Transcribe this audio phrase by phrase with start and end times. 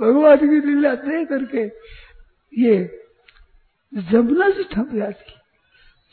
[0.00, 1.64] भगवान की लीला दे करके
[2.52, 2.74] ये
[3.92, 5.34] जमुना से ठप जाती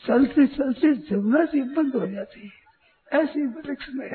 [0.04, 4.10] चलते चलते जमुना से बंद हो जाती है। ऐसी वृक्ष में।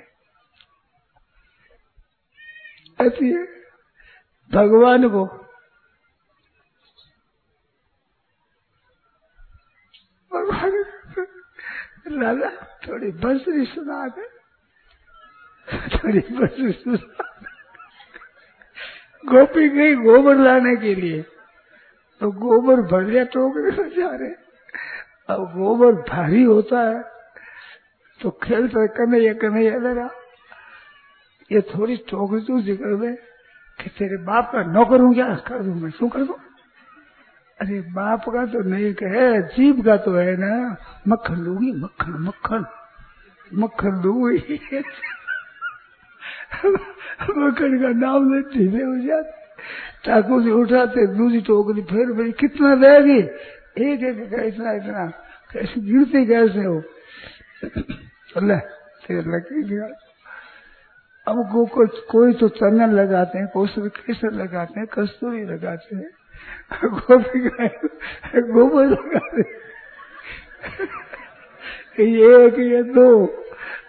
[2.99, 3.31] ऐसी
[4.51, 5.25] भगवान को
[10.31, 10.71] भगवान
[12.87, 14.27] थोड़ी बंसरी सुना दे
[15.97, 17.34] थोड़ी बंसरी सुना
[19.25, 21.21] गोपी गई गोबर लाने के लिए।
[22.21, 24.29] तो गोबर भर गया में जा रहे
[25.29, 27.01] अब गोबर भारी होता है
[28.19, 30.09] तो खेल खेलते कन्हैया कन्हैया लगा।
[31.51, 33.11] ये थोड़ी टोकरी तू ज़िक्र दे
[33.79, 35.33] कि तेरे बाप का नौकर हूँ क्या?
[35.47, 36.33] कर दू मैं शू कर दू?
[37.59, 40.53] अरे बाप का तो नहीं कहे, जीव का तो है ना।
[41.07, 42.65] मक्खन लूँगी, मक्खन मक्खन
[43.51, 44.57] मक्खन लूँगी।
[47.37, 49.31] मक्खन का नाम ले ढीले हो जाते
[50.05, 53.19] ठाकुर जी उठाते दूसरी टोकरी फिर भाई कितना देगी
[53.91, 55.05] एक एक का इतना इतना।
[55.53, 56.77] कैसे गिरते कैसे हो?
[61.27, 66.09] अब को, को, कोई तो चंदन लगाते हैं कोई केसर लगाते हैं कस्तूरी लगाते हैं
[66.85, 67.49] गोभी
[68.41, 69.41] गोबर लगाते
[72.03, 73.25] ये एक या दो।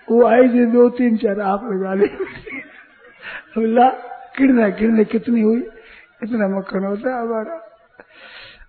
[0.09, 2.07] वो आई थी दो तीन चार आप लगा ले।
[3.57, 3.89] बोला
[4.37, 5.63] किड़ना किड़ने कितनी हुई?
[6.23, 7.63] इतना मक्खन होता है हमारा।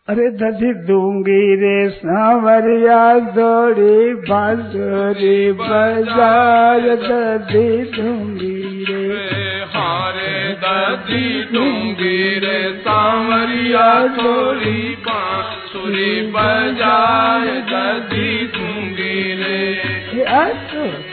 [0.09, 2.99] अरे दधी दूँगी रे सांवरिया
[3.35, 9.25] दौड़ी बांसुरी बाज़ार दधी दूँगी रे।
[9.73, 19.59] हारे दधी दूँगी रे सांवरिया थोड़ी बांसुरी बजाय दधी दूँगी रे।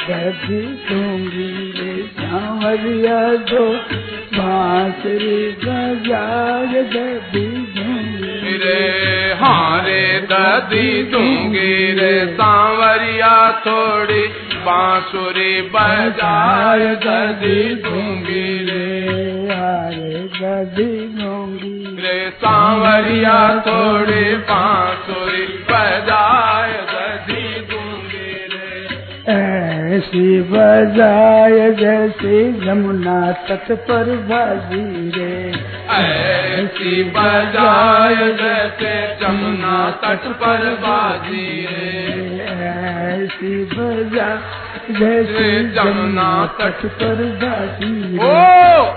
[0.07, 3.65] दधी दूँगी रे सांवरिया दो
[4.35, 8.83] बांसुरी बाज़ार दधी दूँगी। रे
[9.35, 13.35] हारे दधी दूँगी रे सांवरिया
[13.67, 14.23] थोड़ी
[14.67, 18.87] बांसुरी बजाय दधी दूँगी। रे
[19.55, 29.64] हारे दधी दूँगी। रे सांवरिया थोड़ी बांसुरी बजाय दधी दूँगी। रे
[30.05, 35.53] ऐसी बजाय जैसे यमुना तट पर बाजी रे।
[35.99, 44.29] ऐसी बजाय जैसे जमुना तट पर बाजी रे। ऐसी बजा
[44.91, 48.33] जैसे जमुना तट पर बाजी ओ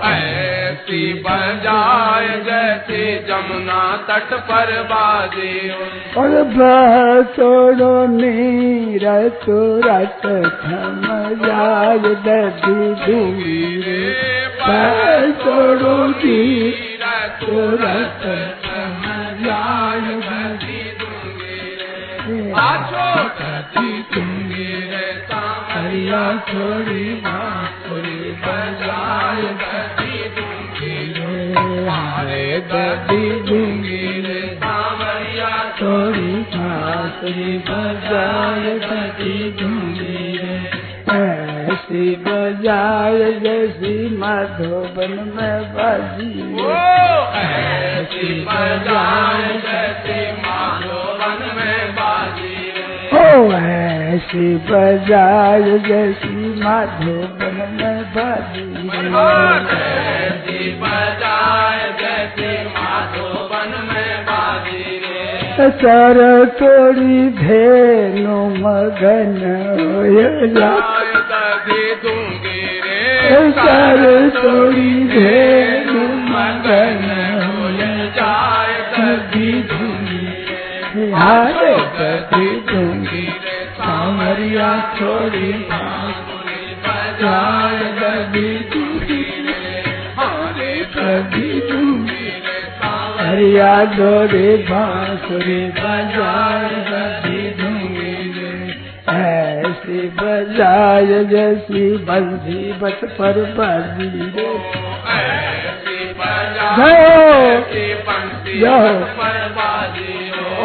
[0.08, 5.70] ऐसी बजाय जैसे जमुना तट पर बाजी
[6.18, 9.58] और बह तोड़ो नीरा तो
[9.88, 10.26] रात
[10.66, 10.97] थम
[11.44, 12.76] जाय दधी
[13.06, 14.02] दूँगी रे
[14.62, 18.24] बह तोड़ो नीरा तो रात
[18.66, 19.04] थम
[19.44, 20.78] जाय दधी
[25.72, 34.42] हरिया थोड़ी बांसुरी बजाय दधी दूँगी रे हारे दधी दूँगी रे
[35.80, 40.17] थोड़ी बांसुरी बजाय दधी दूँगी रे
[41.12, 46.32] ऐसी बजाय जैसी माधोबन में बाजी।
[47.42, 52.56] ऐसी बजाय जैसे माधोबन में बाजी।
[53.18, 58.68] ओ ऐसी बजाय जैसी माधोबन में बाजी।
[59.78, 61.97] ऐसी बजाय
[65.60, 66.18] रे सर
[66.60, 69.32] तोड़ी धेनु मगन
[69.80, 70.22] होय
[70.54, 72.62] जा जाय दधी दूँगी
[74.02, 77.02] रे तोड़ी धेनु मगन
[81.16, 83.26] हारे दधी दूँगी
[83.80, 84.70] सामरिया
[85.00, 85.52] छोड़ी
[90.20, 92.07] हारे दधी दूँगी
[93.28, 96.66] हरिया डोरे बांसुरी बजाय
[99.16, 104.10] ऐसी बजाय जैसी बंसी बट पर बाजी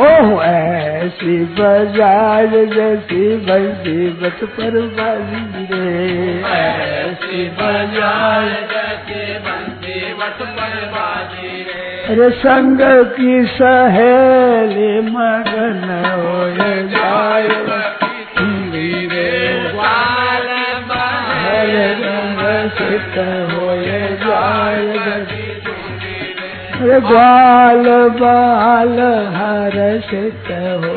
[0.05, 10.75] ओह, ऐसी बजाय जैसी बंसी बट पर बाजी रे। ऐसी बजाय जैसे बंसी वट पर
[10.95, 11.52] बाजी
[12.43, 12.81] संग
[13.17, 15.85] की सहेली मगन
[16.23, 17.49] हो जाए
[18.39, 19.31] धीरे
[22.79, 23.17] सित
[23.53, 24.11] हो जाए
[27.09, 27.85] ग्वाल
[28.21, 28.99] बाल
[29.37, 29.77] हर
[30.11, 30.49] सित
[30.85, 30.97] हो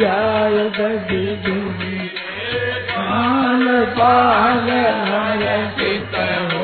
[0.00, 0.68] जाए
[1.10, 1.60] दीदी
[2.96, 3.64] बाल
[3.98, 4.70] बाल
[5.10, 5.44] हर
[5.78, 6.14] सित
[6.52, 6.55] हो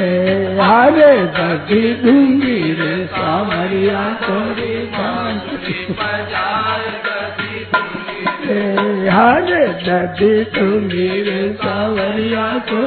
[0.00, 4.70] हरे गदी दूँगी रे सावरिया तोरी
[9.10, 12.82] हरे ददी दूँगी रे सावरिया को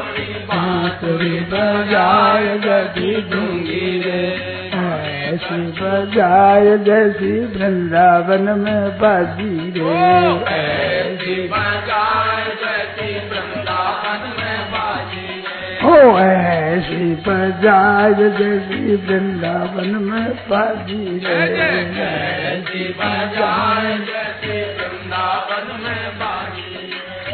[0.49, 4.23] बांसुरी। बजाय गदी दूँगी रे
[4.73, 9.85] ऐसी बजाय जैसी वृंदावन में बाजी रे
[10.55, 12.42] ऐसी हो
[16.19, 23.91] ऐसी बजाज जैसी वृंदावन में बाजी ऐसी बजाय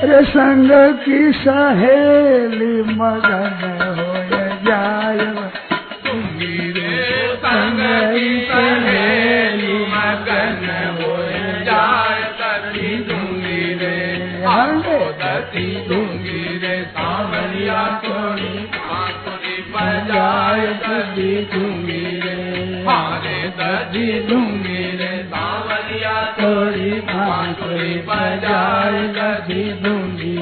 [0.02, 0.70] अरे संग
[1.06, 3.64] की सहेली मगन
[3.98, 4.14] हो
[4.68, 5.18] जाय
[7.44, 7.82] संग
[8.14, 8.39] की
[24.10, 30.40] दर्दी दूँगी रे। सावरिया तोरी बांसुरी बजाए दर्दी दूँगी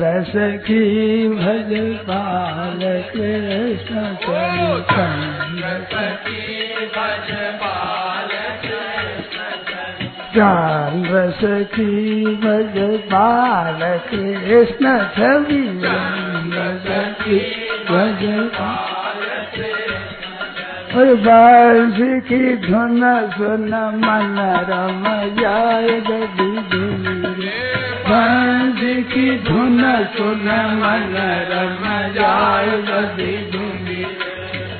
[0.00, 0.32] रस
[0.64, 1.70] की भज
[2.00, 2.80] पाल
[3.12, 4.02] कृष्ण
[5.60, 5.94] रस
[6.24, 6.40] की
[6.86, 7.30] भज
[7.62, 7.97] पाल
[10.38, 13.80] चंद्र सखी भज पाल
[14.10, 15.62] कृष्ण छवि
[16.84, 17.38] सखी
[22.20, 23.00] की धुन
[23.30, 23.74] सुन
[24.04, 24.38] मन
[24.68, 25.04] रम
[26.08, 27.50] गदी धुनी
[28.08, 29.80] बांसी की धुन
[30.16, 30.48] सुन
[30.78, 31.16] मन
[31.50, 31.84] रम
[32.14, 33.36] जाय गदी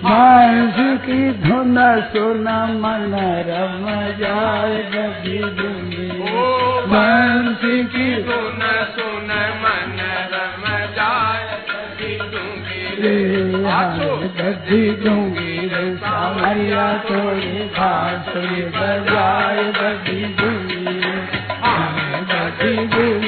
[0.05, 1.77] मांस की धुन
[2.11, 2.47] सुन
[2.81, 3.15] मन
[3.47, 3.87] रम
[4.19, 6.09] जाए गभी झुमी
[6.93, 8.61] मांस की धुन
[8.95, 9.99] सुन मन
[10.33, 10.67] रम
[10.97, 11.49] जाए
[14.39, 15.49] गधी दूँगी
[16.03, 18.33] समैया थोड़ी घास
[18.77, 20.85] बजाए गधी दूँगी
[22.31, 23.28] गधी दूँगी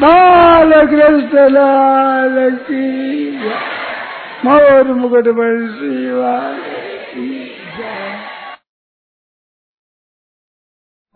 [0.00, 2.36] बाल कृष्ण लाल
[2.66, 2.86] की
[4.44, 5.92] मोर मुकुट बंसी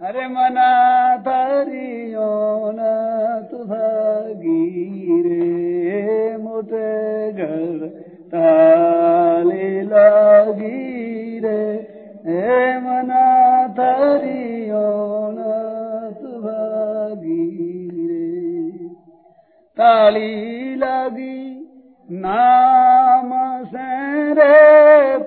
[0.01, 0.71] अरे मना
[1.27, 2.31] धरियो
[2.75, 2.81] न
[3.51, 4.63] तुभागी
[5.25, 6.91] रे मोटे
[7.33, 11.61] घर। ताले लागी रे
[12.27, 13.29] हे मना
[13.79, 14.83] धरियो
[15.37, 15.47] न
[18.09, 18.27] रे
[19.79, 20.35] ताली
[20.83, 21.41] लगी
[22.09, 23.33] नाम
[23.73, 23.89] से
[24.41, 24.61] रे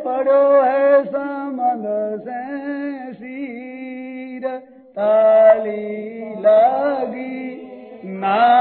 [0.06, 1.84] पड़ो है समन
[2.28, 2.42] से
[3.14, 4.48] सीर
[4.98, 5.86] ताली
[6.46, 7.40] लगी
[8.22, 8.61] नाम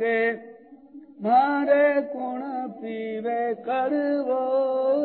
[0.00, 0.16] के
[1.24, 2.40] मारे कुण
[2.80, 4.42] पीवे करवो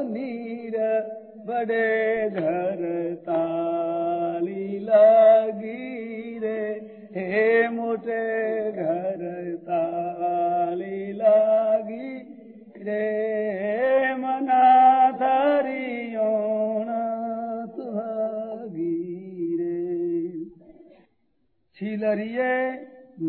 [0.09, 0.77] नीर
[1.47, 2.81] बड़े घर
[4.89, 6.61] लगी रे
[7.15, 8.21] हे मोटे
[8.71, 9.23] घर
[11.21, 12.11] लगी
[12.87, 14.63] रे मना
[15.21, 16.87] धरियोण
[17.75, 18.95] तुहगी
[19.59, 19.77] रे
[21.77, 22.51] छिलरिए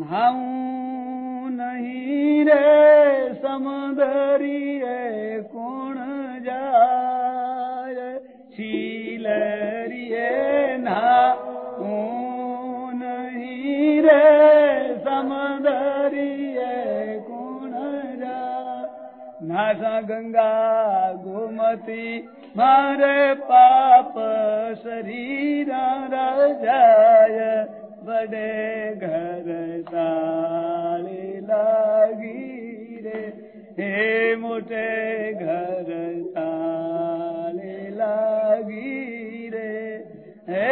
[0.03, 1.00] नाऊ
[1.61, 4.95] नहीं रे समदरिए
[5.53, 5.97] कोण
[10.85, 11.97] नाऊ
[13.01, 14.23] नहीं रे
[17.29, 17.71] कोण
[19.51, 20.53] नासा गंगा
[21.27, 22.19] गोमती
[22.57, 24.15] मारे पाप
[24.85, 25.71] शरीर
[26.65, 27.39] जाय
[28.11, 29.49] बड़े घर
[31.51, 33.21] लागी रे
[33.79, 34.89] हे मोटे
[35.33, 35.89] घर
[36.37, 39.73] ताले लागी रे
[40.49, 40.67] हे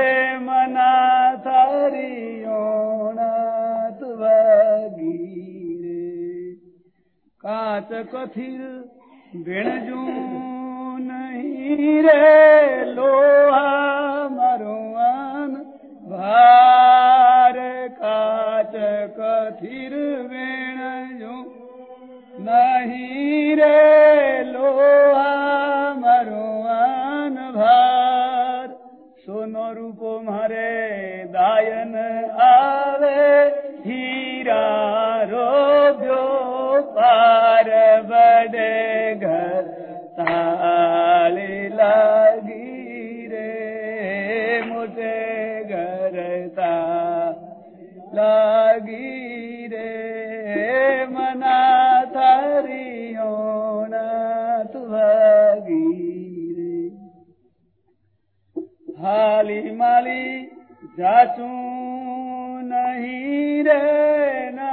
[0.46, 0.90] मना
[1.46, 2.12] थारी
[2.56, 3.30] ओणा
[4.00, 5.14] तुवागी
[5.84, 6.52] रे
[7.44, 8.60] काच कथिर
[9.46, 10.04] बेणजू
[11.08, 12.20] नहीं रे
[12.94, 13.66] लोहा
[14.38, 15.54] मरुआन
[23.58, 25.32] रे लोहा
[25.94, 28.68] मरुआन भार।
[29.26, 30.70] सोनो रूपो मारे
[31.34, 31.94] दायन
[32.46, 33.20] आवे
[33.86, 34.64] हीरा
[35.32, 36.22] रोब्यो
[36.96, 37.68] पार
[38.10, 38.74] बड़े
[39.14, 39.62] घर
[41.76, 42.67] लागी
[48.18, 49.90] लागी रे
[51.14, 51.58] मना
[52.14, 53.32] थारियो
[53.92, 54.06] ना
[54.72, 55.84] तुभागी
[56.58, 56.76] रे
[59.02, 60.24] हाली माली
[63.68, 63.80] रे
[64.54, 64.68] न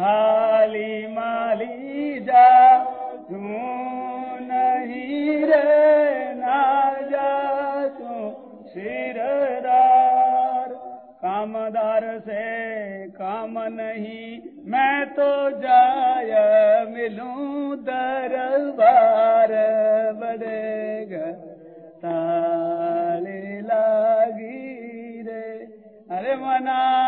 [0.00, 2.20] हाली माली
[4.50, 5.64] नहीं रे
[6.34, 6.58] न
[8.78, 10.68] सिरदार।
[11.22, 12.42] कामदार से
[13.10, 14.38] काम नहीं
[14.70, 16.30] मैं तो जाय
[16.90, 19.48] मिलूं दरबार।
[20.12, 20.78] बड़े
[22.02, 25.50] ताले लागी रे।
[26.10, 27.07] अरे मना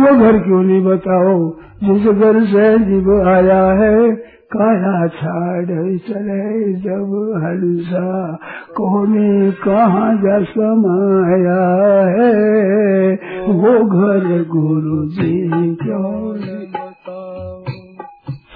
[0.00, 1.56] वो घर क्यों नहीं बताओ?
[1.84, 8.38] जिस घर से जीव आया है, काया छाड़ चले जब हंसा।
[8.76, 13.18] कोने कहाँ जा समाया है?
[13.48, 16.36] वो घर गुरु जी क्यों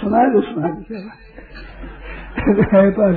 [0.01, 0.85] सुना दो सुना दो
[2.91, 3.17] पास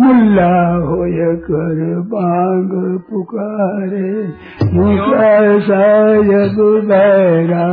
[0.00, 0.96] मुल्ला हो
[1.36, 4.28] कर बांग पुकारे।
[4.74, 7.68] मुसा सायद बैरा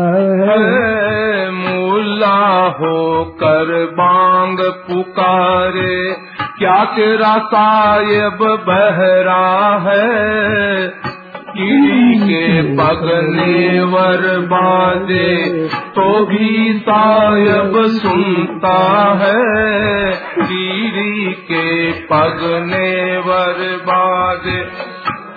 [1.51, 6.13] मुल्ला हो कर बांग पुकारे।
[6.59, 11.12] क्या तेरा सायब बहरा है?
[11.53, 18.77] कीड़ी के पगने वर बाजे तो भी सायब सुनता
[19.21, 24.61] है। कीड़ी के पगने वर बाजे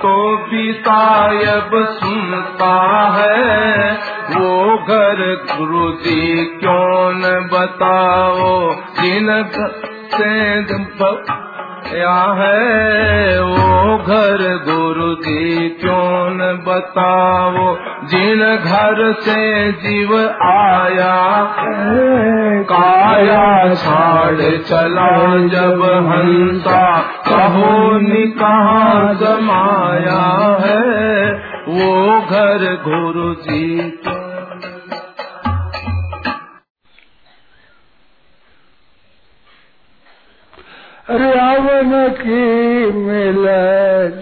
[0.02, 2.74] तो भी सायब सुनता
[3.14, 3.92] है।
[4.30, 9.28] वो घर गुरु जी क्यों न बताओ, जिन
[10.14, 10.62] से
[11.94, 13.40] या है?
[13.42, 17.76] वो घर गुरु जी, क्यों न बताओ?
[18.06, 21.36] जिन घर से जीव आया
[22.62, 31.30] काया छाड़ चला जब हंसा। कहो, निकाह जमाया है?
[31.68, 34.15] वो घर गुरु जी, क्यों
[41.10, 43.44] रावण की मिल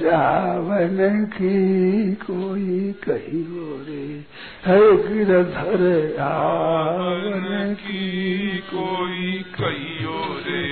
[0.00, 3.44] जावन की कोई कही
[3.88, 4.24] रे
[4.66, 5.82] है गिरधर
[6.20, 10.62] आवन की। कोई कहियो रे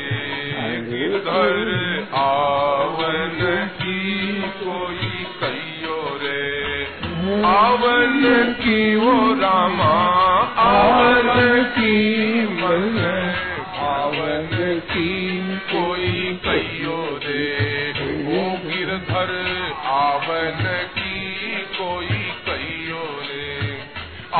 [0.82, 6.84] गिरधर आवन की कोई कहियो रे
[7.44, 9.94] आवन की वो रामा
[10.62, 12.98] आवन की मन
[13.78, 15.41] आवन की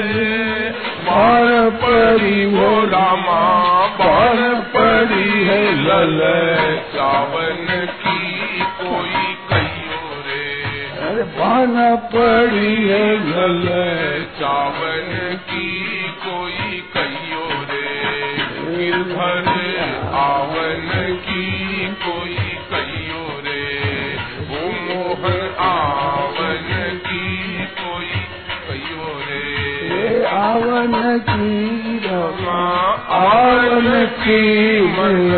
[1.07, 3.41] बाण पड़ी वो रामा
[3.87, 4.37] बाण
[4.75, 6.19] पड़ी है लल
[6.95, 7.65] चावन
[8.03, 10.47] की कोई कहियो रे।
[11.07, 13.67] अरे बाना पड़ी है लल
[14.39, 14.76] चावन
[30.37, 32.63] आवन की रमा
[33.15, 35.33] आवन की मन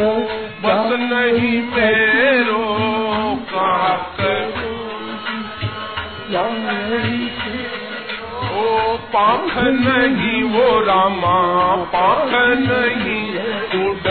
[0.66, 2.91] बस नहीं मेरो
[9.14, 11.38] पाख नहीं वो रामा
[11.94, 13.24] पाख नहीं
[13.80, 14.08] उड़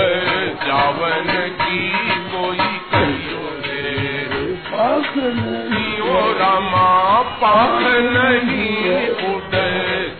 [0.65, 1.31] जावन
[1.61, 1.89] की
[2.33, 6.89] कोई कहियो रे। पाख नहीं वो रामा
[7.43, 7.83] पाख
[8.17, 8.99] नहीं
[9.31, 9.57] उड़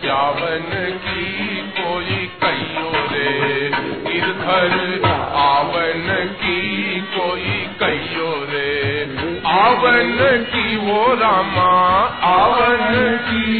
[0.05, 0.67] जावन
[1.05, 1.27] की
[1.81, 3.71] कोई कहियो रे।
[4.07, 5.05] गिरधर
[5.41, 6.07] आवन
[6.41, 8.71] की कोई कहियो रे।
[9.51, 10.17] आवन
[10.49, 11.71] की वो रामा
[12.31, 13.51] आवन की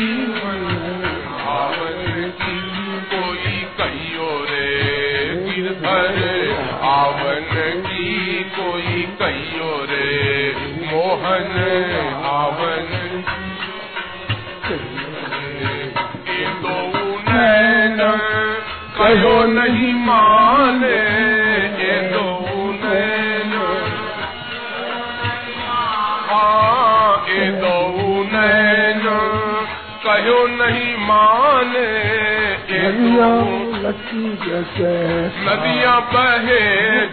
[11.32, 12.90] आवन
[16.30, 16.76] ये दो
[17.28, 18.00] नैन
[18.98, 20.98] कहो नहीं माने
[21.84, 22.26] ये दो
[22.84, 23.54] नैन।
[26.32, 27.78] हाँ ये दो
[28.34, 29.02] नैन
[30.06, 31.88] कहो नहीं माने
[32.74, 34.94] ये नदियाँ दो लकी जैसे
[35.48, 36.62] नदियाँ बहे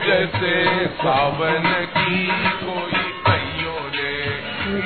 [0.06, 0.54] जैसे
[1.02, 2.26] सावन की
[2.64, 2.97] कोई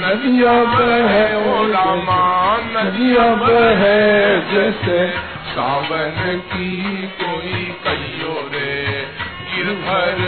[0.03, 0.65] नदियाँ
[1.09, 5.11] है ओ रामा नदियाँ बहे जैसे
[5.49, 9.09] सावन की कोई कहियो रे।
[9.55, 10.19] गिरधर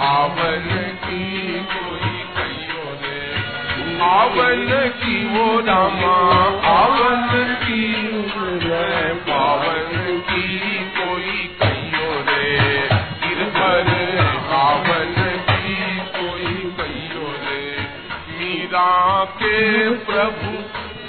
[0.00, 6.16] आवन की कोई कहियो रे। आवन की वो रामा,
[6.68, 8.10] आवन की
[9.30, 10.89] पावन की
[19.24, 20.50] के प्रभु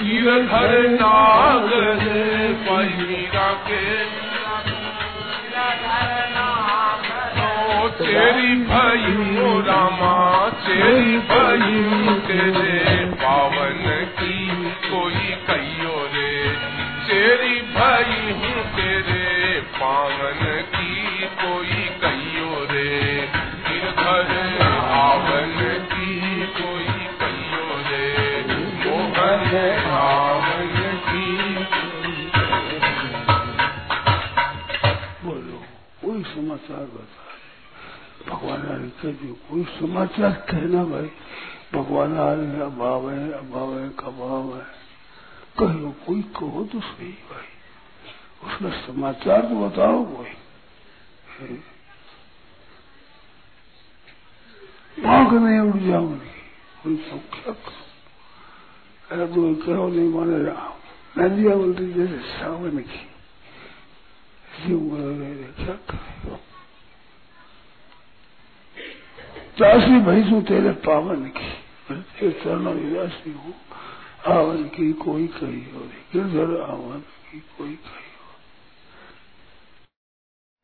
[0.06, 4.21] गिरधर नाग रे भाई मीरा के
[7.91, 9.06] तेरी भाई
[9.67, 11.84] रामा, तेरी भाई
[12.28, 14.56] तेरे पावन की
[14.89, 16.50] कोई कहियो रे।
[17.08, 18.34] तेरी भाई
[18.76, 21.11] तेरे पावन की
[39.02, 41.12] कह दियो कोई समाचार कहना भाई।
[41.74, 44.66] भगवान आ रहे हैं, अभाव है अभाव है कभाव है।
[45.60, 47.48] कहो कोई कहो तो सही भाई।
[48.44, 50.30] उसका समाचार तो बताओ कोई।
[55.06, 56.32] आँख नहीं उड़ जाऊँगी।
[56.84, 57.82] कोई सब क्या करो?
[59.12, 60.38] अरे तो कहो नहीं माने
[61.18, 63.08] नदिया बोलती जैसे सावन की।
[64.62, 66.51] जीव बोल रहे क्या करे?
[69.62, 73.54] दासी भैसू तेरे पावन की चरण विदासी हूँ।
[74.28, 75.82] आवन की कोई कही हो
[76.13, 78.10] गिरधर आवन की कोई कही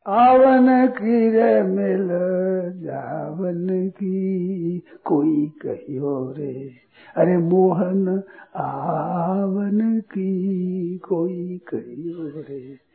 [0.06, 2.08] आवन की रे मिल,
[2.82, 4.18] जावन की
[5.04, 6.74] कोई कही हो रे।
[7.16, 8.22] अरे मोहन,
[8.56, 10.30] आवन की
[10.98, 12.87] कोई कही हो रे।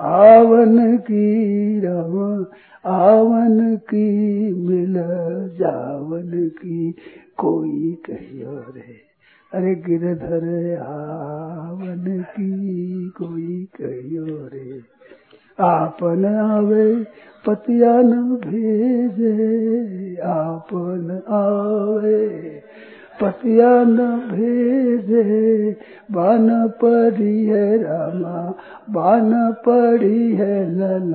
[0.00, 2.46] आवन की रम
[2.84, 4.08] आवन की
[4.54, 4.94] मिल,
[5.56, 6.92] जावन की
[7.36, 9.08] कोई कहियो रे
[9.54, 14.80] अरे गिरधर, आवन की कोई कहियो रे
[15.60, 17.04] आपन आवे
[17.46, 19.34] पतिया न भेजे,
[20.16, 22.62] आपन आवे।
[23.22, 23.96] पतिया न
[24.32, 25.70] भेजे,
[26.12, 28.54] बान पड़ी है रामा,
[28.90, 31.12] बान पड़ी है लल,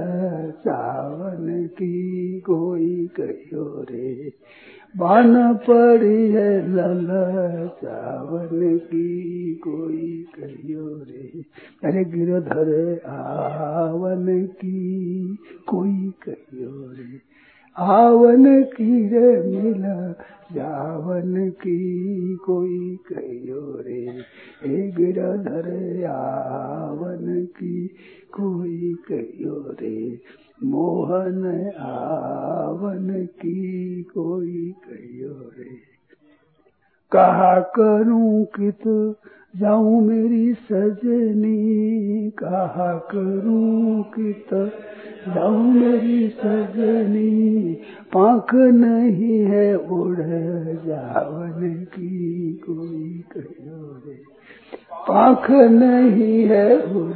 [0.52, 4.34] सावन की कोई कहो रे।
[4.98, 7.08] बान पड़ी है लल,
[7.68, 11.46] सावन की कोई कहो रे।
[11.84, 15.20] अरे गिरधर, आवन की
[15.68, 17.33] कोई कहो रे।
[17.77, 20.12] आवन की रे मिला,
[20.51, 24.21] जावन की कोई कहो रे।
[24.65, 27.88] हे गिरधर आवन की
[28.39, 30.19] कोई कहो रे।
[30.63, 35.93] मोहन आवन की कोई कहो रे।
[37.12, 39.15] कहा करूँ कित
[39.60, 44.54] जाऊँ मेरी सजनी कहा करूँ कित
[45.28, 47.74] जाऊँ मेरी सजनी,
[48.13, 50.18] पाख नहीं है उड़
[50.86, 54.16] जावन की कोई कहो रे
[55.10, 57.13] पाख नहीं है उड़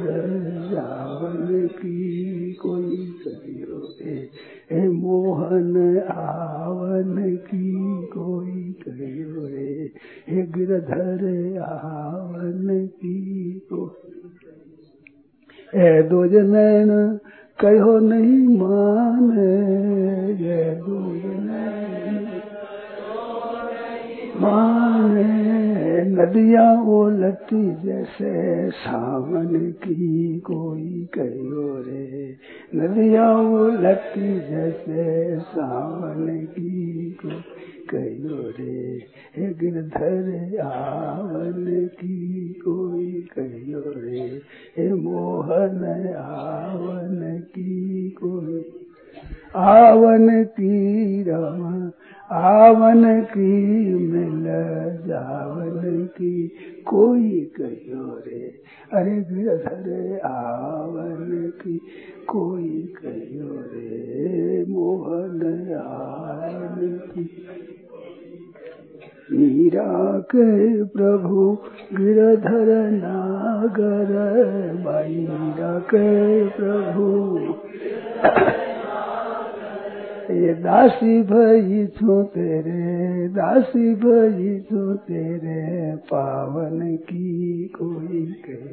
[0.72, 2.96] जावन की कोई
[3.26, 4.30] कहो रे
[4.72, 9.92] मोहन आवन की कोई कियो रे
[10.28, 17.20] हे गिरधर आवन की गो जनैन
[17.60, 19.32] कयो नहीं मान
[20.36, 20.82] जय
[24.40, 24.97] मान।
[26.18, 32.36] नदियाँ ओलती जैसे सावन की कोई कहो रे।
[32.74, 37.32] नदियाँ ओलती जैसे सावन की कोई
[37.94, 39.02] कहो रे।
[39.36, 44.42] हे गिरधर आवन की कोई कहो रे।
[44.78, 48.87] हे मोहन आवन की कोई
[49.56, 51.90] आवन की रमा,
[52.30, 54.44] आवन की मिल
[55.06, 56.48] जावन की।
[56.86, 61.78] कोई कहो रे, अरे गिरधर आवन की।
[62.28, 67.46] कोई कहो रे, मोहन आवन की।
[69.32, 71.58] मीरा के प्रभु
[71.92, 74.12] गिरधर नागर
[74.72, 77.38] मीरा के प्रभु।
[80.30, 88.72] ये दासी भई छू तेरे, दासी भई छू तेरे, पावन की कोई कहे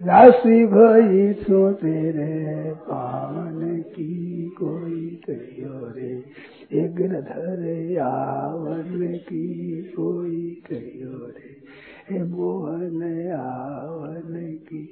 [0.00, 12.22] दासी भई छू तेरे, पावन की कोई कहो रे गिरधर आवन की कोई कहो रे
[12.22, 14.84] मोहन आवन की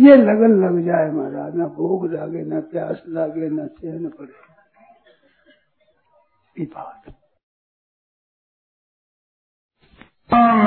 [0.00, 4.32] ये लगन लग जाए महाराज, न भोग लागे, न प्यास लागे, न चैन पड़े।
[6.60, 6.66] ये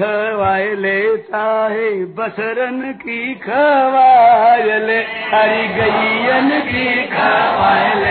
[0.00, 0.98] खाइले
[1.30, 8.04] साहे बसरन की खरी गयन की खाहन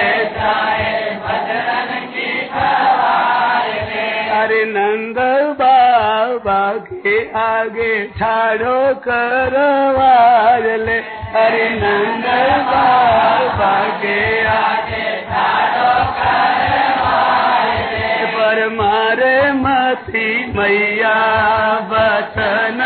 [4.39, 5.17] अरे नंद
[5.61, 10.67] बाबा के आगे ठाड़ो करवाल
[11.43, 12.25] अरे नंद
[12.69, 13.73] बाबा
[14.03, 14.19] के
[14.55, 14.78] आगे
[19.99, 21.15] मती मैया
[21.91, 22.79] बचन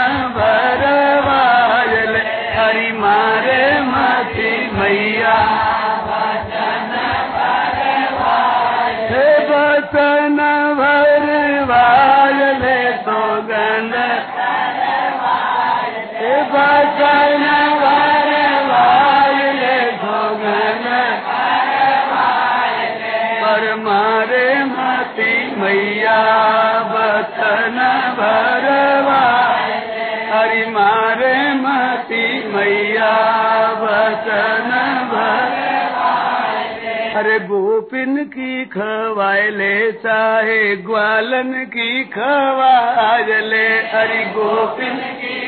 [37.20, 45.42] अरे गोपिन की खवायले चाहे ग्वालन की खवायले हरि गोपिन की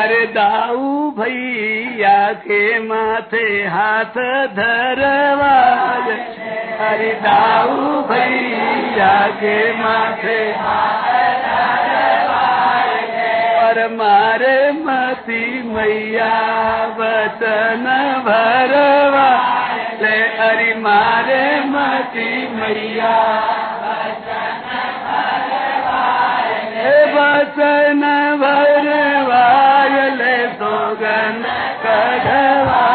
[0.00, 4.16] अरे दाऊ भैया के माथे हाथ
[4.58, 6.10] धरवाय
[6.88, 10.38] अरे दाऊ भैया के माथे
[13.68, 14.42] हर मार
[14.84, 16.34] मती मैया
[16.98, 17.84] वचन
[18.26, 19.26] भरवा।
[20.02, 21.28] ले हरी मार
[21.72, 23.16] मती मैया
[27.14, 28.02] वचन
[28.40, 29.96] भरवाल
[30.60, 31.44] भोगन
[31.84, 32.86] करवा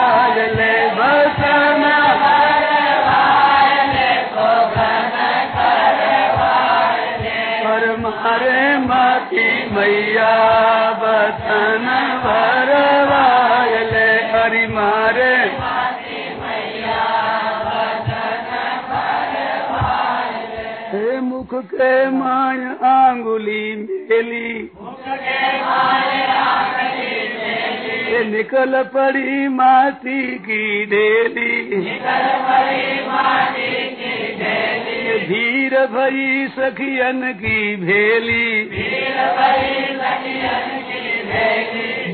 [15.04, 15.50] हरि
[21.22, 22.10] मुख के
[22.86, 24.70] आंगुली मेली।
[28.84, 31.82] पड़ी माटी की डेली।
[35.28, 38.64] धीर भई सखियन की भेली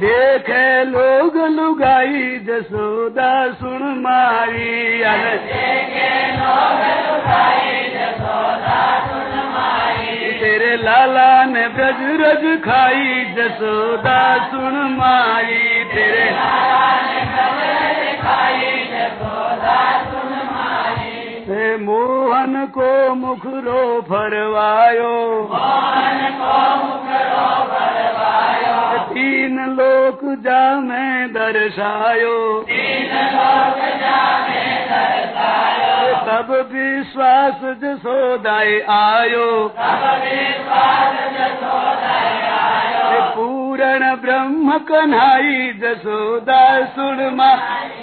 [0.01, 5.35] देखे लोग लुगाई जसोदा सुन मारी अरे
[10.39, 14.21] तेरे लाला ने ब्रज रज खाई जसोदा
[14.51, 15.57] सुन माई।
[15.93, 16.25] तेरे
[21.49, 25.15] हे मोहन को मुखरो फरवायो
[29.09, 32.37] तीन लोक जा में दर्शायो।
[36.27, 39.49] तब विश्वास जसोदाय आयो।
[43.35, 47.51] पूर्ण ब्रह्म कन्हाई जसोदा सुरमा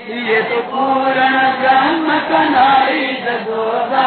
[0.09, 4.07] ये तो पूर्ण ब्रह्म कन्हाई जसोदा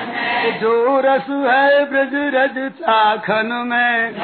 [0.51, 4.15] जो रस है ब्रज रज चाखन में।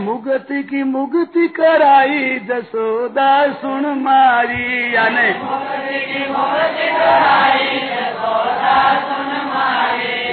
[0.00, 5.30] मुगति की मुगति कराई जसोदा सुन मारी यानी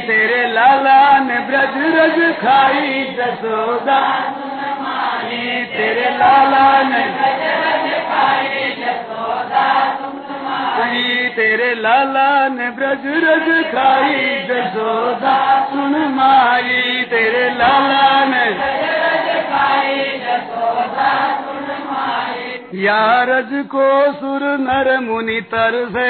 [0.07, 3.99] तेरे लाला ने ब्रज रज खाई जसोदा
[5.73, 7.03] तेरे लाला ने
[10.49, 14.15] आई तेरे लाला ने ब्रज रज खाई
[14.49, 15.37] जसोदा
[15.71, 18.45] सुन माई। तेरे लाला ने
[22.81, 26.09] यारज को सुर नर मुनि तर से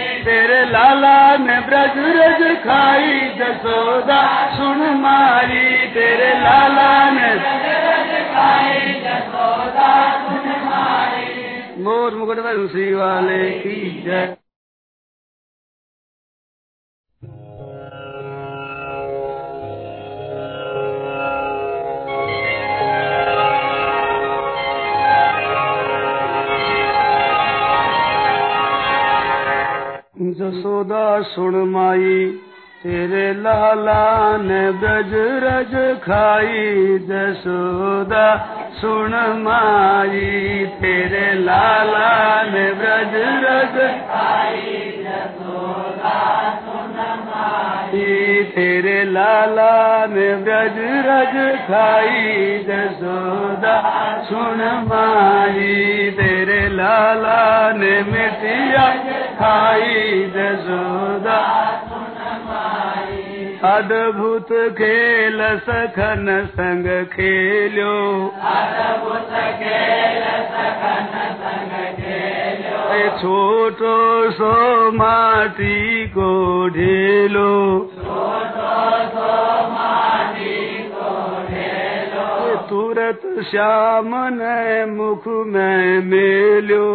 [0.21, 4.21] तेरे लाला ने ब्रज रज खाई जसोदा
[4.57, 7.31] सुन मारी। तेरे लाला ने
[11.83, 14.35] मोर मुकुट बंसी वाले की जय।
[30.31, 32.15] जसोदा सुन माई
[32.83, 34.03] तेरे लाला
[34.37, 35.13] ने ब्रज
[35.43, 35.73] रज
[36.03, 38.25] खाई जसोदा
[38.81, 42.09] सुन माई तेरे लाला
[42.43, 43.15] ने ब्रज
[43.45, 43.77] रज
[44.07, 44.90] खाई
[48.55, 51.35] तेरे लाला ने ब्रज रज
[51.67, 53.75] खाई जसोदा
[54.23, 57.39] सुन माई तेरे लाला
[57.73, 58.87] ने मिटिया
[59.39, 61.39] खाई जसोदा
[63.65, 64.47] अद्भुत
[64.77, 67.91] खेल सखन संग खेलो
[82.69, 83.21] तुरत
[83.51, 86.87] श्याम ने मुख में मेलो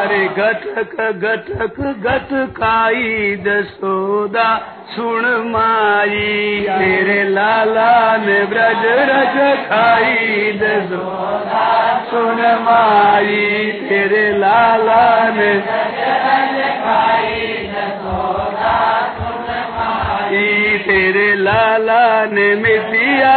[0.00, 4.50] अरे गटक गटक गटकाई जसोदा
[4.94, 9.36] सुन माई तेरे लाला ने ब्रज रज
[9.66, 11.66] खाई जसोदा
[12.10, 15.52] सुन माई तेरे लाला ने
[20.86, 23.34] तेरे लाला ने मिटिया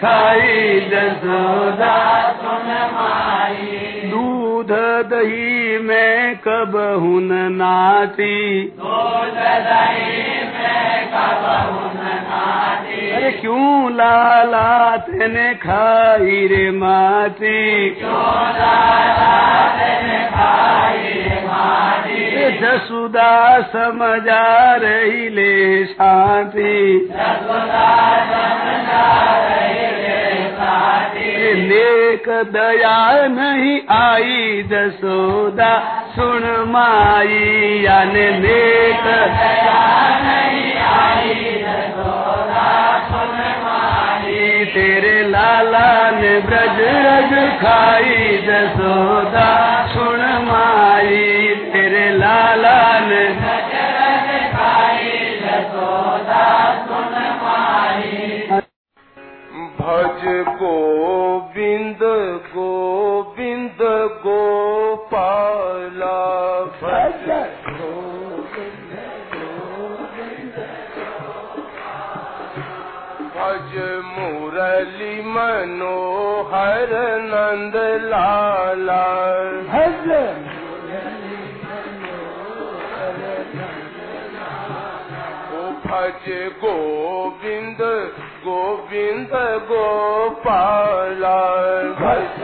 [0.00, 1.94] खाई जसोदा
[4.10, 4.72] दूध
[5.10, 8.34] दही में कब हुन नाती?
[13.14, 17.90] अरे क्यों लाला तेने खाई रे माती
[22.60, 27.08] जसुदा समझा रही ले शांति।
[31.68, 37.38] नेक दया नहीं आई जसोदा। सुन माई
[37.84, 39.04] याने नेक।
[44.74, 48.14] तेरे लाला ने ब्रज रज खाई
[48.46, 49.50] जसोदा।
[49.86, 51.20] सुन माई
[51.72, 53.24] तेरे लाला ने
[59.84, 61.98] भज गोविंद
[62.54, 63.78] गोविंद
[64.22, 66.20] गोपाला
[66.82, 67.26] भज।
[73.34, 73.74] भज
[74.04, 79.04] मुरली मनोहर नंद लाला।
[79.68, 80.08] भज।
[86.64, 87.80] गोविंद
[88.44, 89.34] गोविंद
[89.68, 91.38] गोपाला।
[92.00, 92.42] भज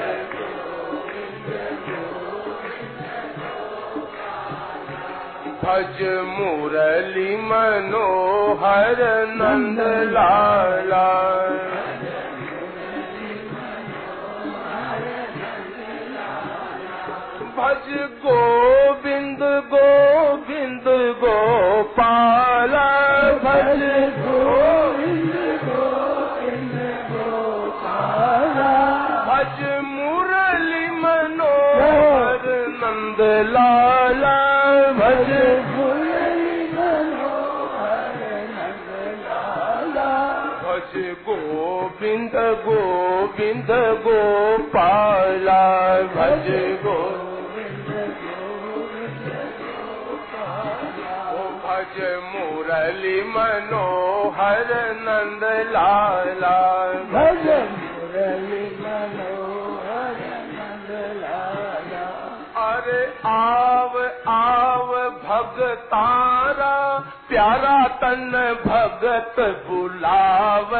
[5.62, 5.98] भज
[6.28, 9.80] मुरली मनोहर नंद
[10.12, 11.09] लाला
[17.57, 17.88] भज
[18.22, 19.42] गोविंद
[19.72, 20.86] गोविंद
[21.22, 22.88] गोपाला।
[23.44, 23.82] भज
[33.55, 34.36] लाला
[35.01, 35.30] भज
[51.64, 51.97] भज
[52.32, 54.72] मुरली मनोहर
[55.07, 55.45] नंद
[57.12, 57.47] भज
[63.32, 63.97] आव
[64.34, 64.93] आव
[65.24, 66.74] भगतारा
[67.28, 68.30] प्यारा तन
[68.66, 69.36] भगत
[69.68, 70.74] बुलाव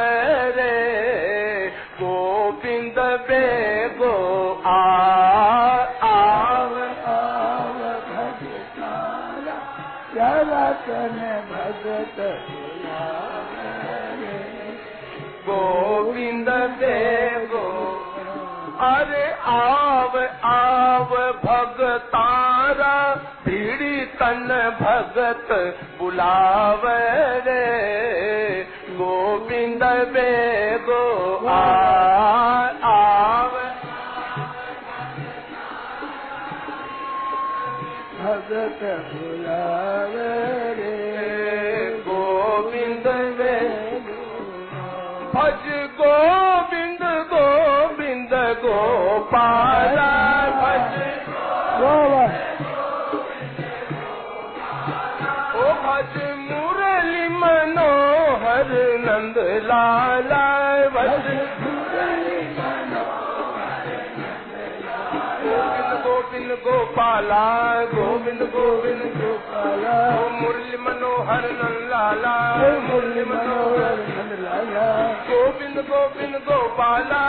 [0.59, 0.79] रे
[2.01, 2.99] गोविंद
[3.31, 4.15] बेगो
[4.71, 4.79] आ
[6.11, 6.75] आव
[7.15, 7.79] आव
[8.11, 9.59] भगतारा
[10.13, 11.19] प्यारा तन
[11.53, 12.19] भगत
[12.51, 13.69] बुलावे
[15.49, 16.49] गोविंद
[16.83, 17.60] बेगो
[18.81, 21.11] अरे आव आव
[21.45, 22.93] भगतारा
[23.47, 24.49] भीड़ी तन
[24.81, 25.49] भगत
[25.99, 26.83] बुलाव
[27.49, 31.05] रे। गोविंद बेगो
[31.49, 33.51] आव।
[38.21, 38.81] भगत
[39.13, 40.35] बुलावे
[40.75, 40.97] रे।
[42.09, 43.07] गोविंद
[43.39, 44.21] बेगो
[45.35, 45.65] भज
[46.01, 46.50] गोविंद
[56.51, 58.71] मुरली मनोहर
[59.07, 59.39] नंद
[59.71, 60.45] लाला
[66.91, 67.47] गोपाला
[67.91, 69.97] गोविंद गोविंद। गोपाला
[70.39, 71.45] मुरली मनोहर
[71.91, 72.33] लाला
[72.87, 74.87] मुरली मनोहर नंद लाला
[75.29, 77.21] गोविंद गोविंद गोपाला।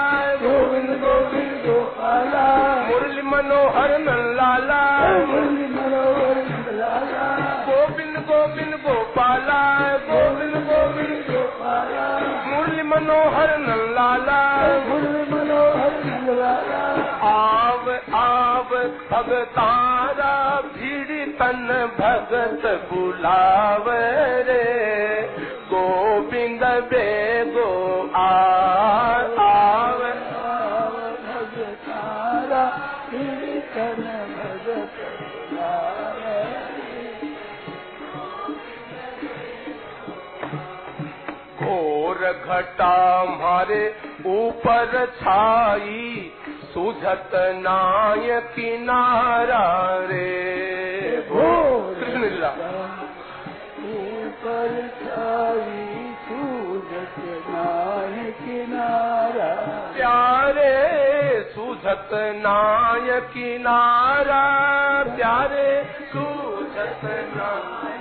[0.44, 2.46] गोविंद गोविंद गोपाला।
[2.88, 3.92] मुरली मनोहर
[4.40, 4.82] लाला
[5.30, 7.24] मुरली मनोहर नंद लाला
[7.70, 9.62] गोविंद गोविंद गोपाला।
[10.10, 12.08] गोविंद गोविंद गोपाला।
[12.50, 13.58] मुरली मनोहर
[13.98, 14.42] लाला
[14.88, 16.80] मुरली मनोहर नंद लाला
[18.16, 18.76] आव
[19.14, 21.68] अवतारा भीड़ तन
[22.00, 23.86] भगत बुलाव
[24.48, 24.66] रे।
[25.74, 27.70] गोविंद बे गो
[28.16, 29.38] आव।
[31.26, 32.66] भगतारा
[33.10, 34.04] भीड़ तन
[34.38, 34.98] भगत
[42.32, 43.96] घटा मारे
[44.26, 46.11] ऊपर छाई
[46.74, 49.64] सुझत नाय किनारा
[50.10, 50.30] रे।
[51.30, 52.52] घोर कृष्ण लीला
[53.92, 54.70] ऊपर
[55.02, 55.90] छाई
[58.42, 59.50] किनारा।
[59.96, 60.74] प्यारे
[61.54, 64.44] सुझत नाय किनारा
[65.16, 65.70] प्यारे
[66.14, 67.04] सुझत
[67.36, 68.00] नाय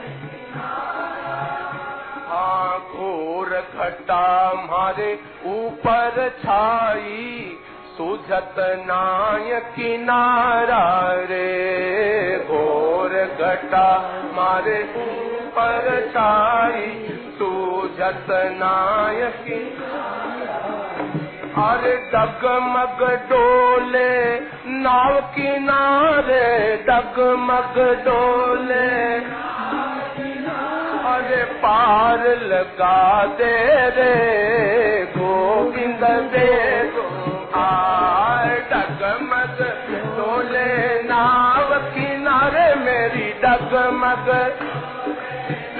[2.28, 4.26] हाँ घोर घटा
[4.64, 5.12] मारे
[5.46, 7.58] ऊपर छाई
[8.00, 10.84] सुझत नाय किनारा
[11.30, 11.48] रे,
[12.48, 13.88] घोर घटा
[14.32, 14.78] मारे
[15.56, 16.86] पर छाई
[17.38, 19.20] सुझत नाय
[21.58, 24.14] अरे डगमग डोले,
[24.78, 26.46] नाव किनारे
[26.88, 28.88] डगमग डोले।
[31.10, 33.54] अरे पार लगा दे
[33.90, 34.14] रे,
[35.16, 36.48] गोविंद दे
[36.88, 36.99] गो आर
[38.70, 39.58] डगमग
[40.16, 44.28] डोले नाव किनारे मेरी डगमग।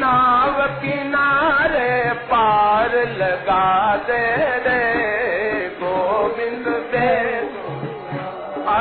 [0.01, 4.27] नाव किनारे पार लगा दे
[4.67, 5.20] रे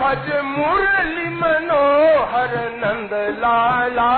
[0.00, 4.10] भज मुरली मनोहर नंद लाला।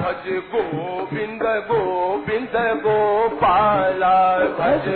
[0.00, 4.16] भज गोविंद गोविंद गोपाला
[4.58, 4.88] भज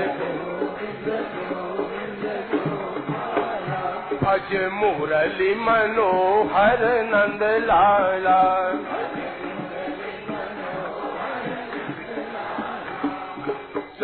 [4.22, 8.40] भज मुरली मनोहर नंद लाला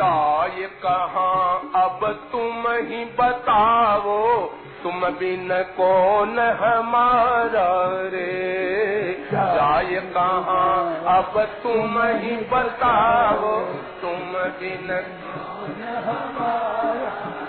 [0.05, 1.72] जाय कहाँ?
[1.76, 2.00] अब
[2.32, 4.46] तुम ही बताओ
[4.82, 7.68] तुम बिन कौन हमारा
[8.12, 9.26] रे?
[9.32, 10.96] जाय कहाँ?
[11.18, 13.61] अब तुम ही बताओ
[14.02, 14.88] तुम बिन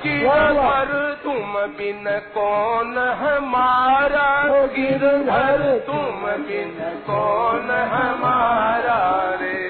[0.06, 4.44] गिरधर तुम बिन कौन हमारा?
[4.66, 9.65] गिरधर तुम बिन कौन हमारा रे?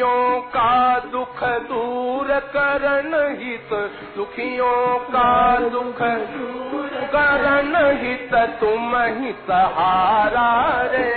[0.00, 3.68] दुखियों का दुख दूर करन हित,
[4.16, 11.10] दुखियों का दुख दूर करन हित, तुम ही सहारा रे।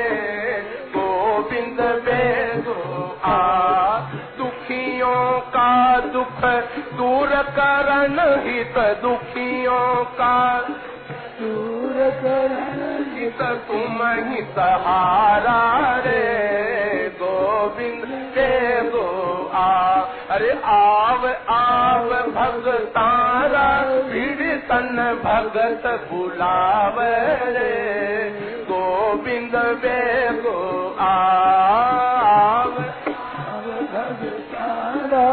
[0.97, 3.99] गोविंद बेगो आ,
[4.38, 6.45] दुखियों का दुख
[6.97, 10.59] दूर करन हित, दुखियों का
[11.41, 16.53] दूर करन हित, तुम ही सहारा रे।
[17.21, 19.94] गोविंद लेंदो आ।
[20.30, 26.96] अरे आव आव भगतारा भीड़ तन भगत बुलाव
[27.58, 28.30] रे।
[28.64, 32.72] गोविंद बे गो आव।
[33.94, 35.30] भगतारा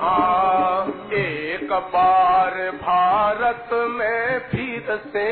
[0.00, 0.95] आ।
[1.66, 5.30] एक बार भारत में फिर से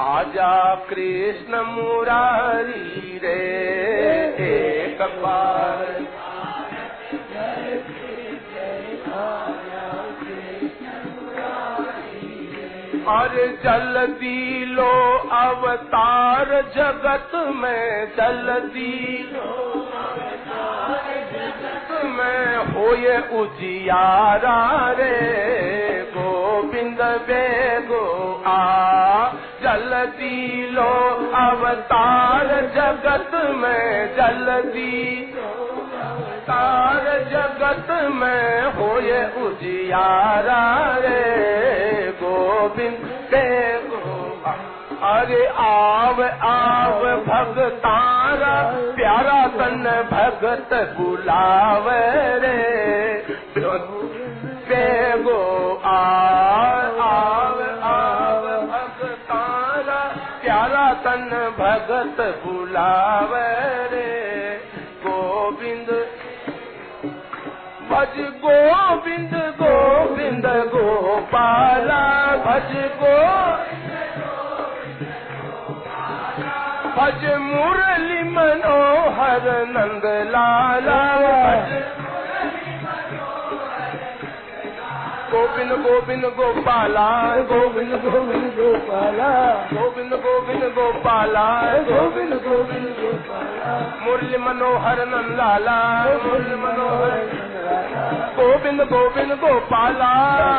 [0.00, 0.52] आजा
[0.90, 3.34] कृष्ण मुरारी रे।
[4.46, 5.66] एक बार
[13.08, 16.44] अरे जल्दी लो अवतार
[16.76, 19.72] जगत में, जल्दी लो
[22.04, 25.22] में। होए उजियारा रे,
[26.16, 28.66] गोविंद बेगो आ।
[29.62, 35.22] जल्दी लो अवतार जगत में, जल्दी
[36.48, 40.62] तार जगत में होए उजियारा
[40.98, 41.22] रे
[42.22, 44.52] गोविंद आ
[45.06, 48.54] अरे आव आव भगतारा
[48.96, 51.88] प्यारा तन भगत बुलाव
[52.44, 52.56] रे।
[54.68, 55.42] बेगो
[55.84, 55.98] आ,
[57.06, 60.00] आव आव भगतारा
[60.42, 61.28] प्यारा तन
[61.58, 63.34] भगत बुलाव
[63.92, 64.06] रे।
[65.06, 65.85] गोविंद
[67.90, 72.02] भज गोविंद गोविंद गोपाला
[72.46, 72.72] भज
[73.02, 73.16] गो
[76.96, 81.72] भज मुरली मनोहर नंद लाला भज
[85.30, 87.06] गोविंद गोविंद गोपाला
[87.50, 89.28] गोविंद गोविंद गोपाला।
[89.72, 91.46] गोविंद गोविंद गोपाला
[91.88, 93.72] गोविंद गोविंद गोपाला।
[94.04, 95.78] मुरली मनोहर नंदाला
[96.24, 97.14] मुरली मनोहर
[98.38, 100.12] गोविंद गोविंद गोपाला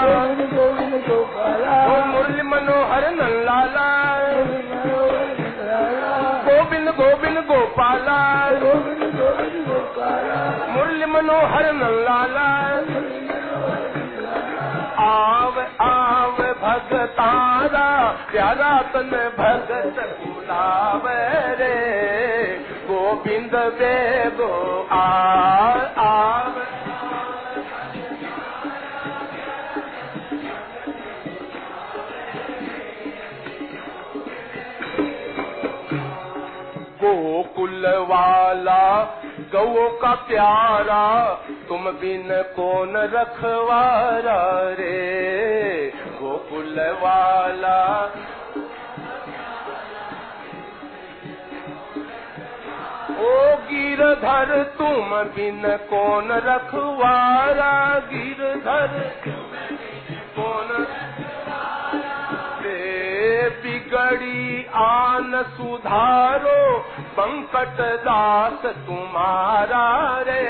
[0.04, 3.88] गोविंद गोविंद गोपाला। मुरली मनोहर नंदाला
[6.48, 8.20] गोविंद गोविंद गोपाला
[8.64, 10.40] गोविंद गोविंद गोपाला।
[10.74, 12.48] मुरली मनोहर नंदाला
[15.08, 17.88] आव आव भगतारा
[18.32, 21.20] प्यारा तन भगत बुलावे
[21.60, 21.76] रे।
[22.88, 24.54] गोविंद बेगो
[24.92, 25.04] आ
[26.04, 26.56] आव
[37.02, 38.84] गोकुल वाला
[39.54, 41.04] गौ का प्यारा
[41.68, 45.94] तुम बिन कौन रखवारा रे?
[45.98, 48.06] गोकुल वाला।
[53.20, 58.00] ओ गिरधर, तुम बिन कौन रखवारा?
[58.00, 59.12] गिरधर
[60.36, 60.88] कौन
[63.88, 66.80] बिगड़ी आन सुधारो
[67.18, 69.86] पंकट दास तुम्हारा
[70.28, 70.44] रे।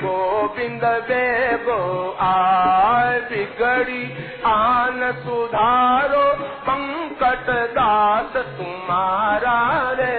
[0.00, 1.80] गोविंद बेगो
[2.20, 4.02] आय बिगड़ी
[4.46, 6.24] आन सुधारो
[6.68, 9.58] पंकट दास तुम्हारा
[9.92, 10.16] रे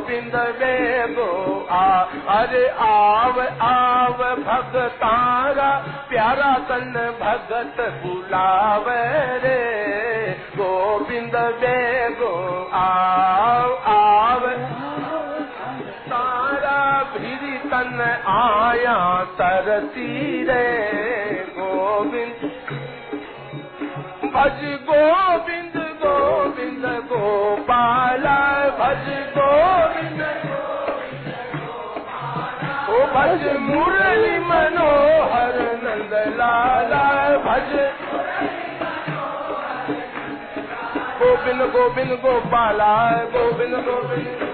[0.00, 1.30] गोविंद बेगो
[1.70, 1.86] आ
[2.34, 5.70] अरे आव आव भगतारा
[6.08, 9.02] प्यारा तन भगत बुलावे
[9.44, 9.60] रे।
[10.56, 12.32] गोविंद बेगो
[12.74, 14.46] आव आव
[16.08, 16.80] तारा
[17.12, 18.00] भिरी तन
[18.36, 18.98] आया
[19.38, 20.66] तरती रे।
[21.58, 22.39] गोविंद
[24.34, 28.36] भज गोविंद गोविंद गोपाला
[28.78, 29.06] भज
[29.36, 30.20] गोविंद
[32.90, 37.02] ओ भज मुरली मनोहर नंद लाला
[37.46, 37.72] भज
[41.20, 42.92] गोविंद गोविंद गोपाला
[43.34, 44.46] गोविंद गोविंद।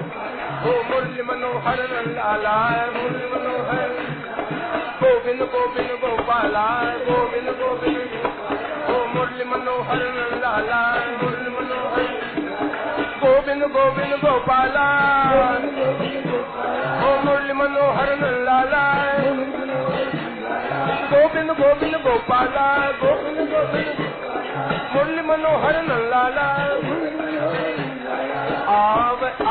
[0.66, 1.80] ओ मुरली मनोहर
[2.16, 2.56] लाला
[2.96, 3.92] मुरली मनोहर।
[5.02, 6.66] गोविंद गोविंद गोपाला
[7.08, 8.35] गोविंद गोविंद
[9.44, 12.02] मनोहर नंद लाला मुरली मनोहर।
[13.24, 14.86] गोविंद गोविंद गोपाला।
[17.04, 19.12] ओ मुरली मनोहर लाला।
[21.12, 24.12] गोविंद गोविंद गोपाला। गोविंद गोविंद
[24.94, 26.48] मुरली मनोहर लाला।
[28.72, 29.45] आव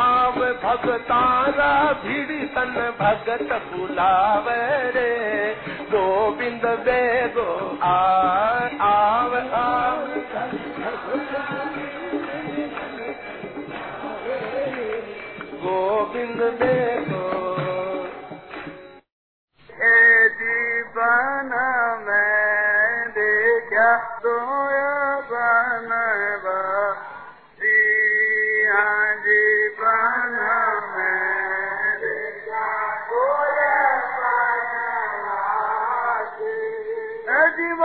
[0.76, 7.96] भगतारा भिड़ी तन भगत बुलावे रे। गोविंद बेगो आ
[8.82, 10.00] आव आव।
[15.64, 17.26] गोविंद बेगो।
[19.84, 21.52] ए जीवन
[22.08, 24.36] में देखा तो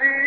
[0.00, 0.25] see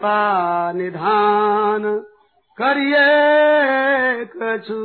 [0.00, 1.82] कृपा निधान
[2.58, 3.04] करिए
[4.36, 4.80] कछु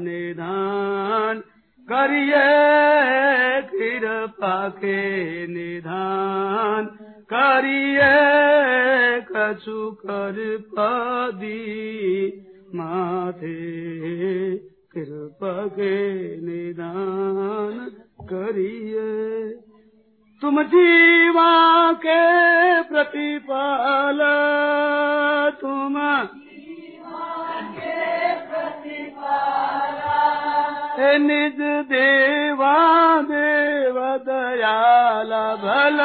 [0.00, 1.42] निधान
[1.88, 2.44] करिए
[3.70, 5.00] कृपा के
[5.46, 6.86] निधान
[7.32, 8.12] करिए
[9.30, 10.36] कछु कर
[10.78, 11.62] पदी
[12.74, 13.54] माथे
[14.94, 15.94] कृपा के
[16.40, 17.78] निधान
[18.20, 19.10] करिए।
[20.42, 21.52] तुम जीवा
[21.92, 22.22] के
[22.82, 24.18] प्रतिपाल
[25.60, 25.94] तुम
[31.24, 32.76] निज देवा
[33.30, 33.96] देव
[34.28, 35.98] दयाला भल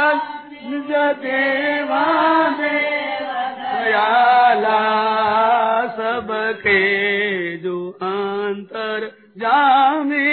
[0.64, 0.91] निज
[1.24, 2.04] देवा
[2.60, 3.28] देव
[3.62, 4.82] दयाला
[5.97, 6.82] सबके
[7.58, 7.78] जो
[8.10, 10.28] अंतर जामी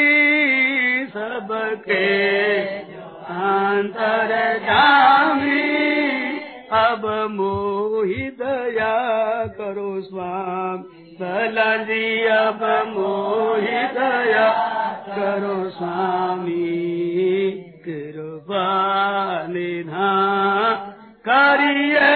[1.07, 2.07] सबके
[3.37, 4.33] अंतर
[4.67, 5.65] जामी।
[6.77, 8.95] अब मोहि दया
[9.59, 13.83] करो स्वामी अब मोहि
[15.09, 16.71] करो स्वामी
[17.85, 18.67] कृपा
[19.47, 20.75] निधान
[21.29, 22.11] करिए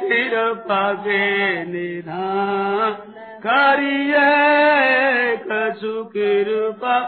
[0.00, 2.92] कृपा के निधान
[3.46, 4.28] करिए
[5.36, 6.98] कछु कृपा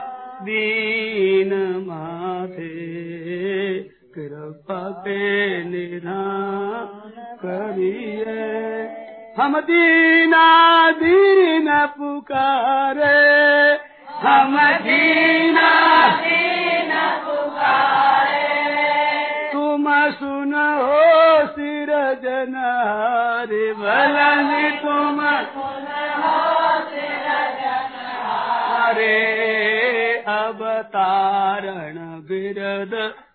[0.43, 1.55] दीन
[1.87, 2.69] माथे।
[4.15, 6.87] कृपा के निधान
[7.45, 9.04] करिए
[9.39, 10.47] हम दीना
[10.91, 13.15] दीन दीना पुकारे।
[19.53, 20.69] तुम सुनो
[21.47, 21.91] सिर
[22.23, 24.51] जनहारे भलन
[24.83, 25.21] तुम
[28.69, 29.17] हरे
[30.29, 31.97] अवतारण
[32.29, 32.95] बिरद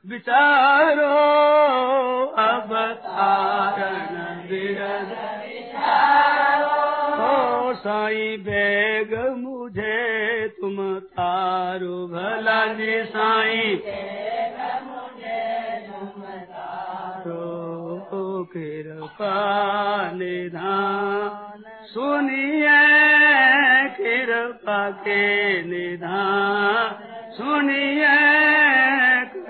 [0.09, 1.13] विचारो
[2.45, 4.13] अवतारण
[4.49, 5.38] बिरद
[12.11, 13.81] भला साई।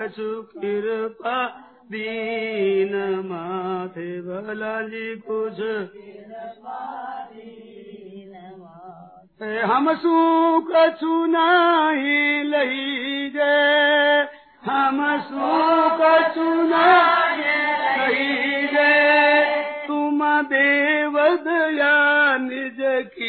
[0.00, 5.60] कछु कृपा दीन माथे भला जी कुछ।
[9.64, 13.70] हम सू कछु नाही लही जे।
[14.70, 15.40] हम सू
[16.00, 19.40] कछु लही जे।
[19.86, 23.19] तुम देव दया निज कीजे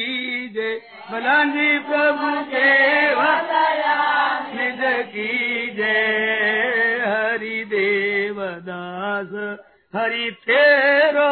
[1.12, 2.68] भलांदी प्रभु के
[3.16, 3.96] वलरा
[4.50, 8.40] निज की जय हरि देव
[8.70, 9.34] दास
[9.96, 11.28] हरि फेरो।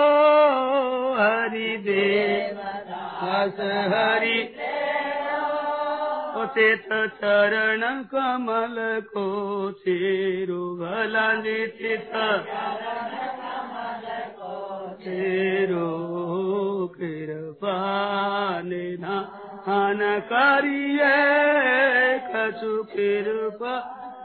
[1.19, 2.57] हरि देव
[2.89, 3.59] दास
[3.93, 4.79] हरि ले
[7.21, 8.75] चरण कमल
[9.13, 9.27] को
[9.71, 12.27] चीरो भला निज टीका
[16.99, 17.77] कृपा
[18.61, 19.38] को
[19.69, 23.77] निधान करिए कछु कृपा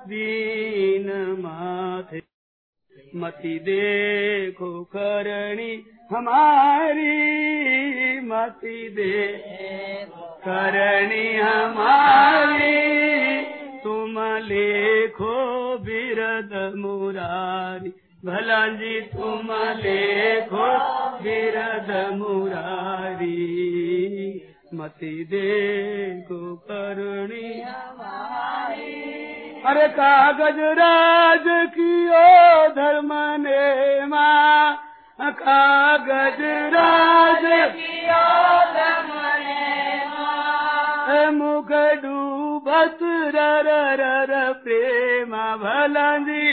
[0.08, 2.22] दीन माथे।
[3.16, 9.28] मति देखो करणी हमारी, मति दे
[10.46, 12.72] करणी हमारी।
[13.84, 17.92] तुम लेखो बिरद मुरारी
[18.24, 19.48] भला जी तुम
[19.80, 20.68] लेखो
[21.22, 24.43] बिरद मुरारी।
[24.74, 27.48] मति देखो करणी।
[29.64, 34.74] अरे कागज राज कियो धर्म ने माँ
[35.18, 36.40] कागज
[36.74, 37.44] राज
[37.74, 38.24] कियो
[38.74, 41.70] धर्म ने मुख
[42.02, 42.98] डूबत
[43.34, 43.68] रर
[44.00, 46.50] रर प्रेमा भलंदी।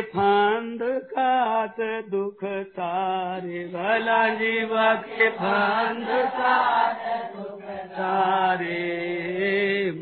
[0.00, 1.76] फंद कात
[2.10, 7.57] दुख तारे भला जीवा के फंद कात दुख
[7.98, 8.84] तारे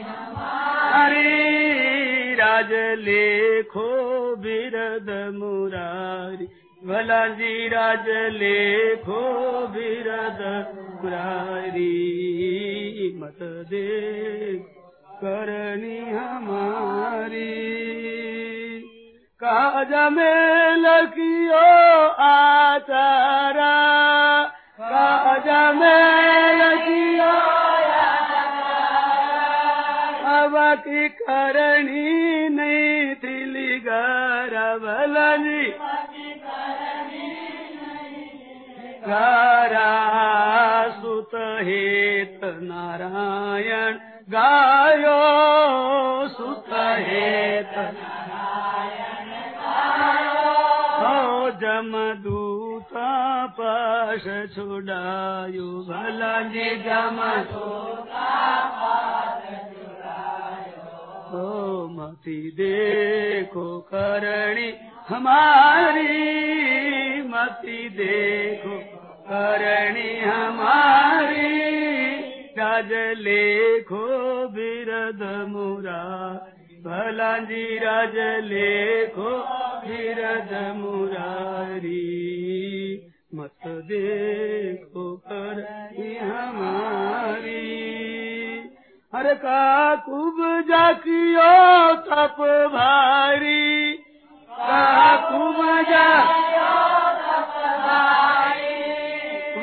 [0.03, 1.31] हमारी
[2.35, 3.89] राज लेखो
[6.85, 9.21] भला जी राज लेखो
[9.67, 10.41] बिरद
[11.03, 11.99] मुरारी।
[13.21, 14.63] मत देख
[15.21, 17.51] करनी हमारी
[20.76, 21.64] लकियो
[22.24, 23.72] आचारा।
[24.80, 27.32] काज में लकियो
[30.32, 34.55] अब की करणी नहीं थिली गर
[39.09, 39.90] गारा
[42.62, 43.99] नारायण।
[44.32, 45.18] गायो
[46.28, 46.70] सुत
[47.07, 47.74] हेत
[51.83, 53.11] जमदूता
[53.59, 54.24] पाश
[54.55, 58.28] छुड़ायो भला जी जमदूता
[61.33, 61.49] हो
[61.93, 64.68] मती देखो करणी
[65.09, 66.12] हमारी
[67.28, 68.78] मती देखो
[69.28, 71.51] करणी हमारी।
[72.59, 72.93] राज
[73.26, 74.07] लेखो
[74.55, 76.03] बिरद मुरा
[76.87, 79.30] भला जी राज लेखो
[79.93, 81.99] बिरद मुरारी
[83.34, 87.64] मत देखो करणी हमारी
[89.14, 89.95] हर का
[90.68, 91.51] जाकियो
[92.07, 92.36] तप
[92.72, 93.93] भारी।
[94.53, 95.61] का कुब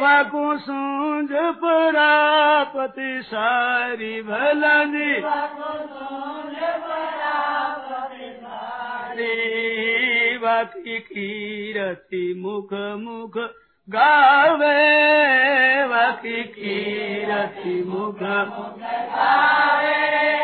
[0.01, 1.29] वाकु सूंझ
[1.63, 5.13] परापति सारी भलनी
[10.49, 13.37] वाकी कीरति मुख मुख
[13.89, 14.85] गावे
[15.85, 18.21] वाकी कीरति मुख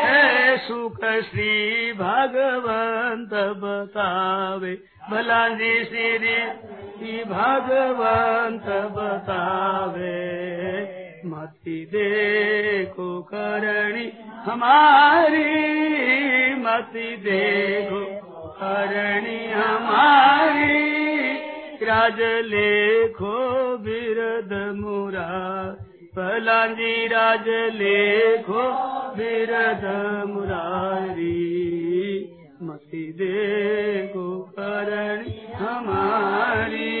[0.04, 1.00] हे सुख
[1.30, 4.74] श्री भगवंत बतावे
[5.10, 10.22] भला जी श्री भगवंत बतावे।
[11.26, 14.06] मति देखो करणी
[14.44, 15.50] हमारी,
[16.54, 18.25] मति देखो
[18.62, 20.96] करणी हमारी,
[21.82, 25.74] राज लेखो बिरद मुरा
[26.16, 28.62] पलांजी राज लेखो
[29.16, 29.84] बिरद
[30.28, 31.36] मुरारी।
[32.62, 36.96] मति देखो करणी हमारी।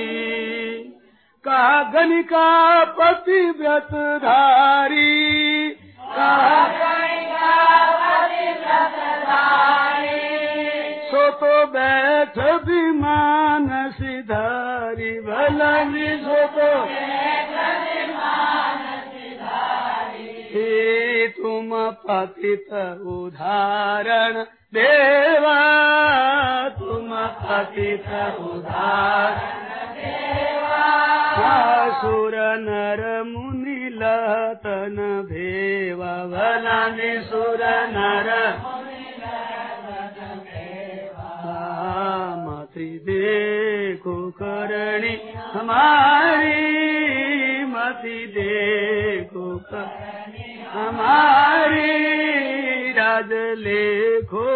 [1.44, 6.66] कहा गणिका पतिव्रत धारी। कहा
[11.10, 12.38] सो तो बैठ
[12.68, 16.70] विमान सिधारी भलनी सो तो
[20.54, 21.70] हे तुम
[22.08, 22.72] पतित
[23.14, 24.42] उदाहरण
[24.74, 25.58] देवा
[26.78, 28.08] तुम पतित
[28.48, 29.66] उदाहरण
[32.58, 34.96] नर मुनि लतन
[35.30, 38.28] भेवा भलानि सुर नर
[42.46, 45.14] मति देखो करणी
[45.52, 46.54] हमारी
[47.64, 51.92] मति देखो करणी हमारी
[52.92, 54.48] राज लेखो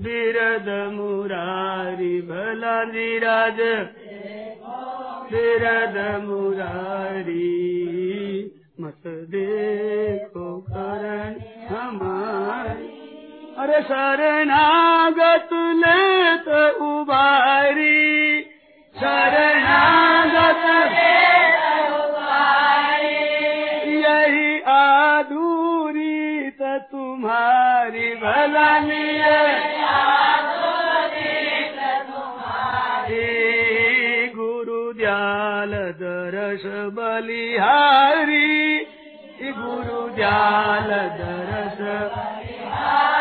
[0.00, 3.60] बिरद मुरारी, भलानी राज,
[5.32, 7.48] बिरद मुरारी
[8.80, 11.34] मत देखो करण
[11.68, 12.97] हमारी
[13.58, 16.48] अरे शरणागत लेत
[16.80, 18.42] उबारी।
[18.94, 20.64] शरणागत
[23.94, 29.06] यही आधूरी त तुम्हारी भलानी
[34.36, 38.48] गुरु दयाल दरस बलिहारी।
[39.42, 40.90] गुरु दयाल
[41.20, 41.80] दरस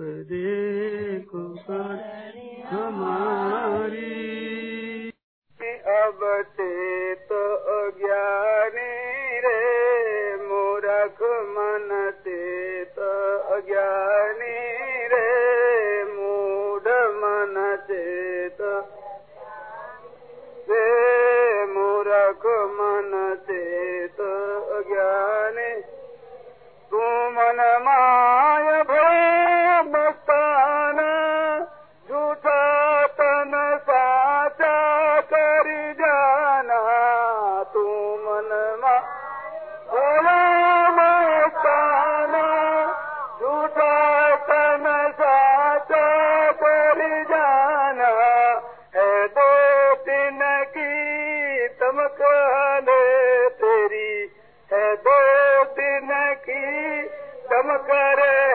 [0.00, 1.16] दे
[2.64, 4.14] हमारी।
[5.08, 14.73] अब अबते तो अज्ञानी रे मोरख मन ते तो अज्ञानी
[57.88, 58.53] करे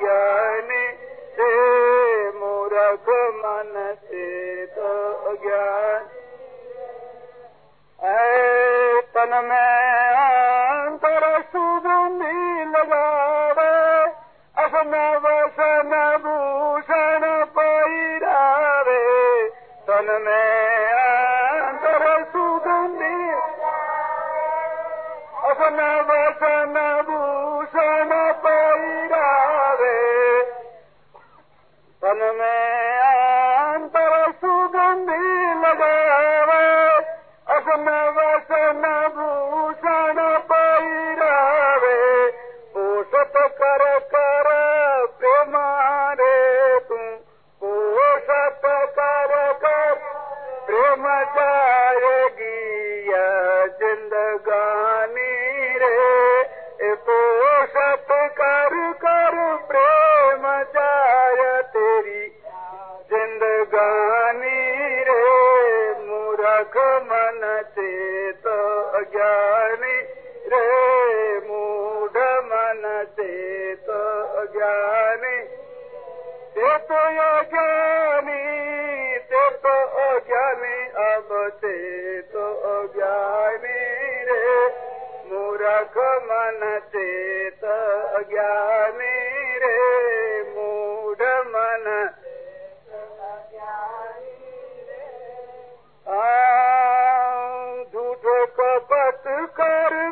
[0.00, 0.84] ज्ञानी
[2.38, 4.88] मूरख मन से तो
[5.42, 6.08] ज्ञान।
[8.04, 10.11] ऐ तन में
[85.84, 86.60] मन
[86.92, 87.06] ते
[87.50, 87.64] त
[88.30, 89.22] ज्ञानी
[96.06, 96.28] आ
[97.92, 98.26] झूठ
[98.58, 98.92] पप
[99.60, 100.08] करो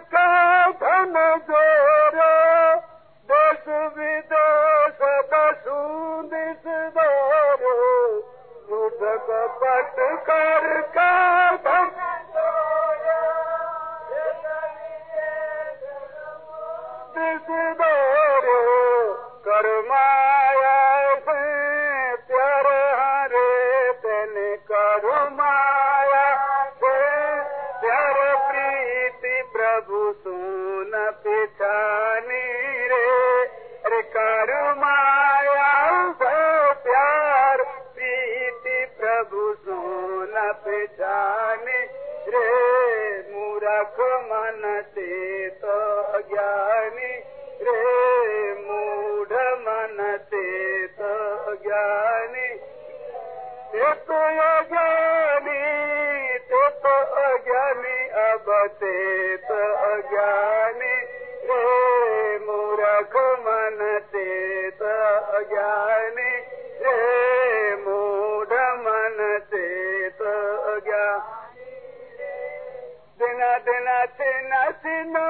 [3.29, 4.99] देश विदेश
[5.33, 5.81] कसरो
[8.69, 9.03] झूठ
[10.27, 11.50] કર कर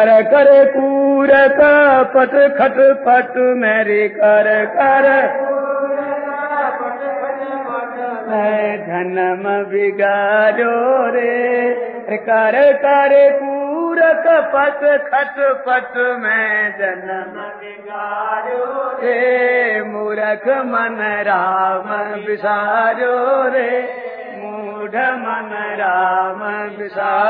[0.00, 1.28] कर कर कूर
[2.04, 5.06] पट खट पट मेरी कर कर।
[8.28, 11.74] मैं जन्म बिगाड़ो रे।
[12.16, 14.00] कर कर कूर
[14.54, 15.36] पट खट
[15.66, 18.64] पट में जन्म बिगाड़ो
[19.02, 20.98] रे। मूरख मन
[21.28, 21.88] राम
[22.26, 23.16] विसारो
[23.48, 23.70] रे।
[24.38, 25.50] मूढ़ मन
[25.80, 26.40] राम
[26.78, 27.29] विसारो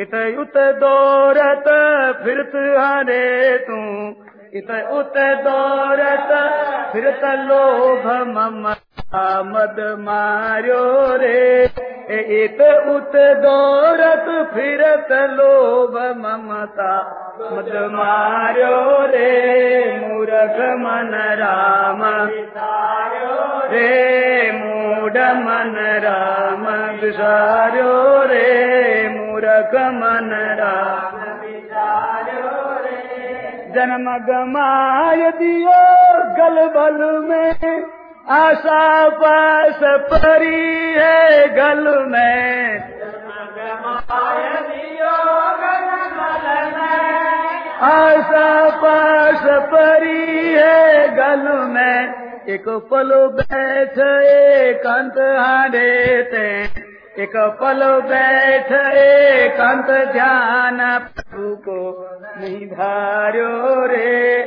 [0.00, 1.64] इत उत दौरत
[2.24, 3.22] फिरत हरे
[3.58, 3.78] तू।
[4.58, 5.16] इत उत
[5.46, 6.30] दौरत
[6.92, 8.60] फिरत लोभ मम
[9.48, 10.84] मद मार्यो
[11.16, 11.64] रे।
[12.44, 16.92] इत उत दौरत फिरत लोभ ममता
[17.52, 18.76] मद मार्यो
[19.06, 19.32] रे।
[19.98, 21.10] मूरख मन
[21.40, 22.02] राम
[23.72, 26.64] रे। मूढ़ मन राम
[27.00, 27.92] विसार्यो
[28.24, 28.97] रे
[29.58, 31.14] मूरख मन राम
[33.74, 35.80] जन्म गमाय दियो
[36.36, 37.82] गल बल में
[38.36, 38.82] आशा
[39.18, 39.80] पास
[40.12, 40.62] परी
[40.94, 42.78] है गल में
[47.88, 48.48] आशा
[48.82, 53.10] पास परी है गल में एक पल
[53.40, 56.46] बैठ एकांत हारे ते
[57.18, 64.42] एक पल बैठ एकांत ध्यान, प्रभु को नहीं धार्यो रे।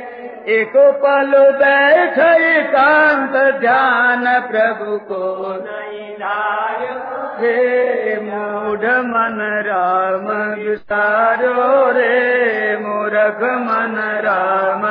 [0.48, 6.98] एक पल बैठ एकांत ध्यान, प्रभु को नहीं धार्यो
[7.40, 14.82] रे। मूढ़ मन राम विसारो रे। मूर्ख मन राम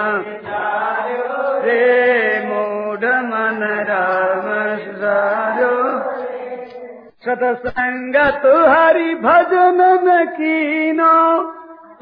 [1.66, 5.61] रे। मूढ़ मन राम विसारो
[7.26, 11.18] सतसंगत हरि भजन न कीनो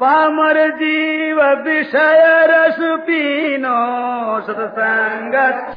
[0.00, 3.74] पामर जीव विषय रस पीनो।
[4.40, 5.76] सतसंगत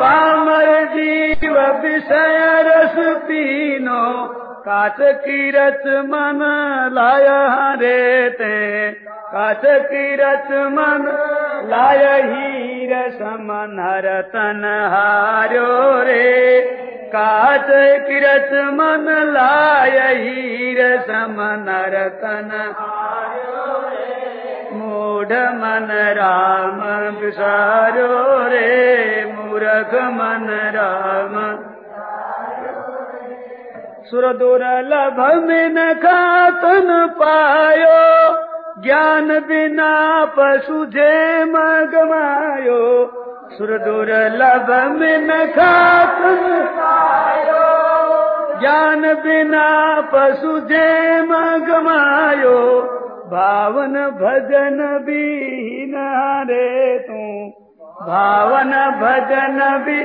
[0.00, 2.38] पामर जीव विषय
[2.68, 4.04] रस पीनो।
[4.60, 6.40] काच की रच मन
[6.92, 8.56] लाय हरे ते
[9.32, 11.04] काच की रच मन
[11.64, 16.60] लाय हीर समन हर तन हारो रे।
[17.12, 17.68] काच
[18.06, 21.96] की रच मन लाय हीर समन हर
[24.72, 25.32] मूढ़
[25.62, 25.88] मन
[26.18, 26.82] राम
[27.20, 28.12] विसारो
[28.48, 31.40] रे। मूर्ख मन राम
[34.10, 36.88] सुर दुर्लभ में न खातन
[37.18, 37.98] पायो
[38.84, 39.90] ज्ञान बिना
[40.36, 42.78] पशु जे मगमायो
[43.58, 45.46] सुर दुर्लभ में न
[46.76, 47.66] पायो
[48.60, 49.66] ज्ञान बिना
[50.14, 50.86] पशु जे
[51.22, 52.56] मगमायो
[53.32, 55.94] भावन भजन बीन
[56.50, 57.20] रे तू।
[58.06, 60.00] भावन भजन भी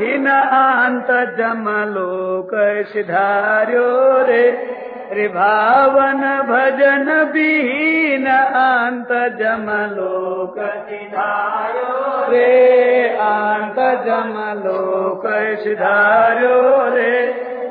[0.00, 1.06] हिन अंत
[1.38, 2.50] जमलोक
[2.92, 4.76] सिधार्यो रे।
[5.12, 13.76] रे भावन भजन बीन अंत जमलोक सिधार्यो रे। अंत
[14.06, 15.22] जमलोक
[15.64, 16.60] सिधार्यो
[16.94, 17.14] रे।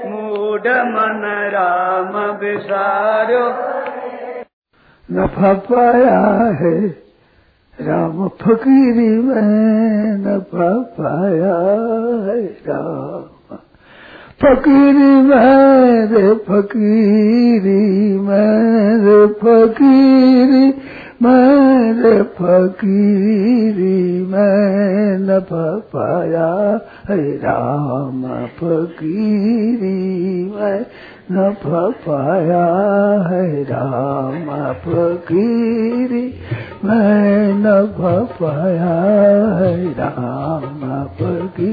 [0.05, 3.49] मूढ़ मन राम विसार्यो।
[5.11, 6.19] नफा पाया
[6.61, 7.06] है
[7.81, 11.55] राम फकीरी में नफा पाया
[12.25, 13.55] है राम।
[14.41, 20.73] फकीरी में रे फकीरी में रे फकीरी
[21.23, 26.79] मैं रे फकीरी मैं नफा पाया
[27.09, 30.85] है राम। फकीरी मैं
[31.31, 32.65] नफा पाया
[33.29, 36.33] है राम। फकीरी
[36.85, 38.95] मैं नफा पाया
[39.59, 40.81] है राम
[41.19, 41.71] फकीरी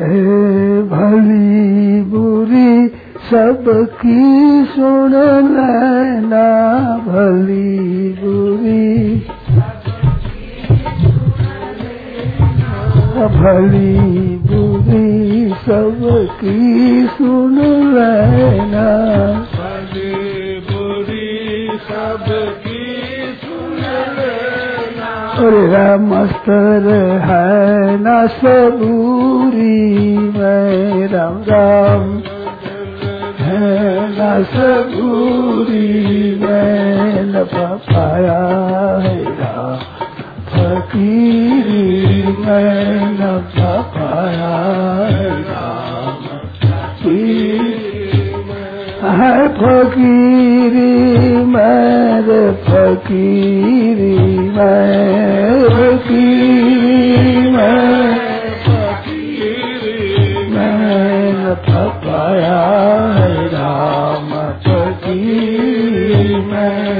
[0.00, 2.70] ए भली बुरी
[3.30, 4.20] सबकी
[4.74, 5.14] सुन
[5.56, 6.46] लेना
[7.08, 8.90] भली बुरी
[13.42, 17.58] भली बुरी सबकी सुन
[17.94, 18.88] लेना
[19.54, 22.31] भली बुरी सबकी
[25.44, 26.84] रामस्तर
[27.22, 32.04] है न सबूरी मैं राम राम
[33.40, 33.70] है
[34.10, 35.88] न सबूरी
[36.40, 38.38] मैं न पाया
[39.00, 39.78] है राम
[40.52, 43.18] फकीरी मैं
[43.96, 44.52] पाया
[49.12, 50.92] है फकीरी
[51.46, 52.22] मैं
[52.64, 54.16] फकीरी
[54.48, 56.36] मैं फकीरी
[57.50, 57.82] मैं
[60.50, 61.54] मैं न
[62.04, 62.62] पाया
[63.16, 64.30] है राम
[64.66, 66.92] फकीरी मैं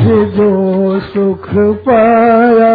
[0.00, 0.50] है जो
[1.00, 1.48] सुख
[1.86, 2.74] पाया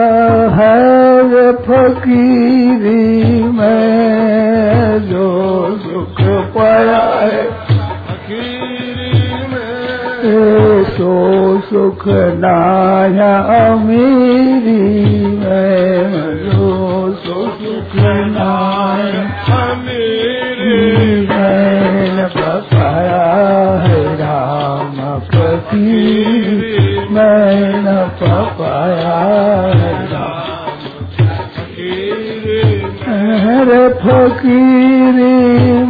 [0.56, 0.95] है
[1.36, 6.22] फकीरी में जो सुख
[6.56, 7.44] पाया है।
[10.26, 12.08] ए सो सुख
[12.38, 19.24] नाया अमीरी में जो सो सुख नाया
[21.30, 22.28] मैं
[22.74, 28.10] पाया है राम फकीरी मैं न
[28.60, 29.75] पाया
[33.68, 35.38] रे फकीरी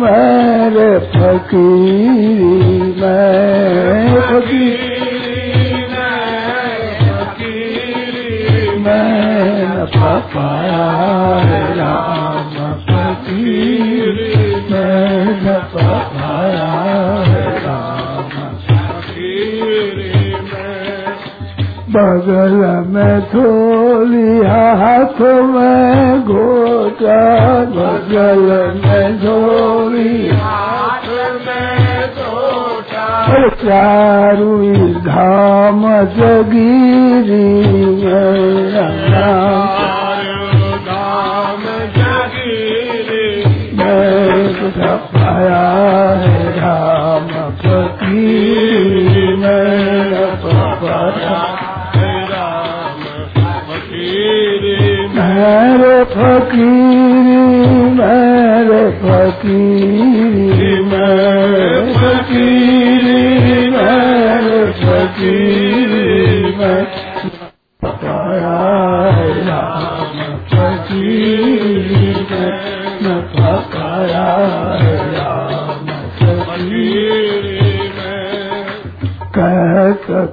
[0.01, 5.49] मेरे फकीरी मैं फकीरी
[8.79, 9.85] मैं न
[10.35, 10.87] पाया
[11.49, 12.55] है राम
[12.87, 15.25] फकीरी मैं
[21.95, 22.55] बगल
[22.93, 27.19] में थोली हाथ में घोटा
[27.75, 28.43] बगल
[28.81, 30.13] में झोली
[33.61, 34.55] चारू
[35.05, 35.81] धाम
[36.15, 37.45] जगीरी
[43.77, 45.63] धाम पाया
[46.21, 47.27] है राम
[47.61, 51.54] फकीरी मैं पाया
[55.45, 57.41] मेरे फकीरी
[57.97, 63.19] मेरे फकीरी मेरे फकीरी
[63.73, 66.07] मेरे फकीरी,
[66.57, 66.81] मैं
[69.47, 70.17] राम
[70.49, 72.07] फकीरी,
[73.03, 74.25] मैं पकाया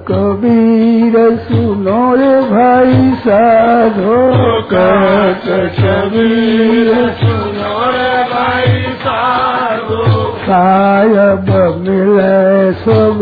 [0.07, 4.42] कबीर सुनो रे भाई साधो।
[4.72, 5.46] कहत
[5.78, 6.90] कबीर
[7.20, 10.04] सुनो रे भाई साधो
[10.44, 11.50] सायब
[11.86, 12.32] मिले
[12.82, 13.21] सबूरी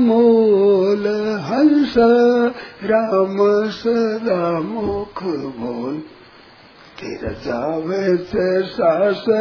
[0.00, 1.06] मूल
[1.40, 1.94] हंस
[2.84, 3.36] राम
[3.70, 6.02] सदा मुख बोल।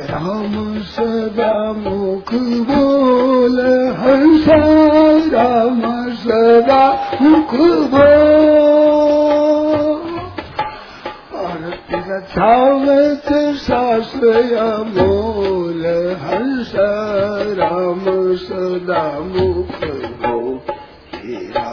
[0.00, 2.34] राम सदा मुख
[2.70, 3.60] बोल
[3.98, 4.44] हंस
[5.34, 7.54] राम सदा मुख
[7.90, 8.59] बोल
[12.32, 13.28] धावत
[13.60, 14.32] शास्त्र
[14.64, 15.86] अमोल
[16.20, 16.70] हंस
[17.58, 18.04] राम
[18.42, 19.80] सदा मुख
[20.22, 20.58] बोल
[21.14, 21.64] तेरा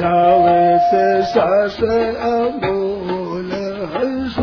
[0.00, 0.92] जावत
[1.32, 1.96] शास्त्र
[2.28, 3.50] अमोल
[3.94, 4.36] हंस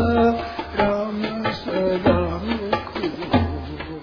[0.80, 1.22] राम
[1.60, 2.18] सदा
[2.48, 2.98] मुख
[3.36, 4.02] बोल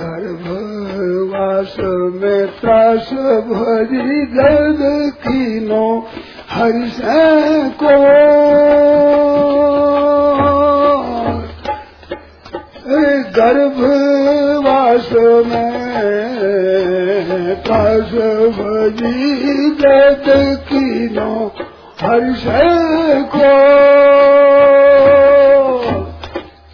[0.00, 1.76] गर्भवास
[2.20, 3.12] में त्रास
[3.48, 4.84] भरी दर्द
[5.24, 5.86] कीनो
[6.50, 7.00] हर्ष
[7.82, 7.96] को
[13.38, 15.08] गर्भवास
[15.46, 15.68] में
[17.64, 18.12] त्रास
[18.58, 20.26] भरी दर्द
[20.68, 21.32] कीनो
[22.02, 22.44] हर्ष
[23.34, 23.52] को।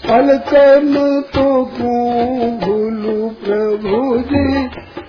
[0.06, 0.92] पलकन
[1.34, 1.46] तो
[2.64, 4.00] भूलू प्रभु
[4.30, 4.48] जी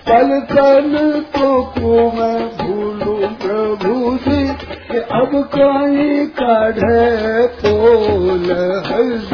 [0.09, 0.91] पलकन
[1.35, 1.49] तो
[2.15, 3.93] मैं भूलू प्रभु
[4.25, 4.41] जी
[5.19, 8.47] अब कहीं काढ़े पोल
[8.87, 9.29] हर्ष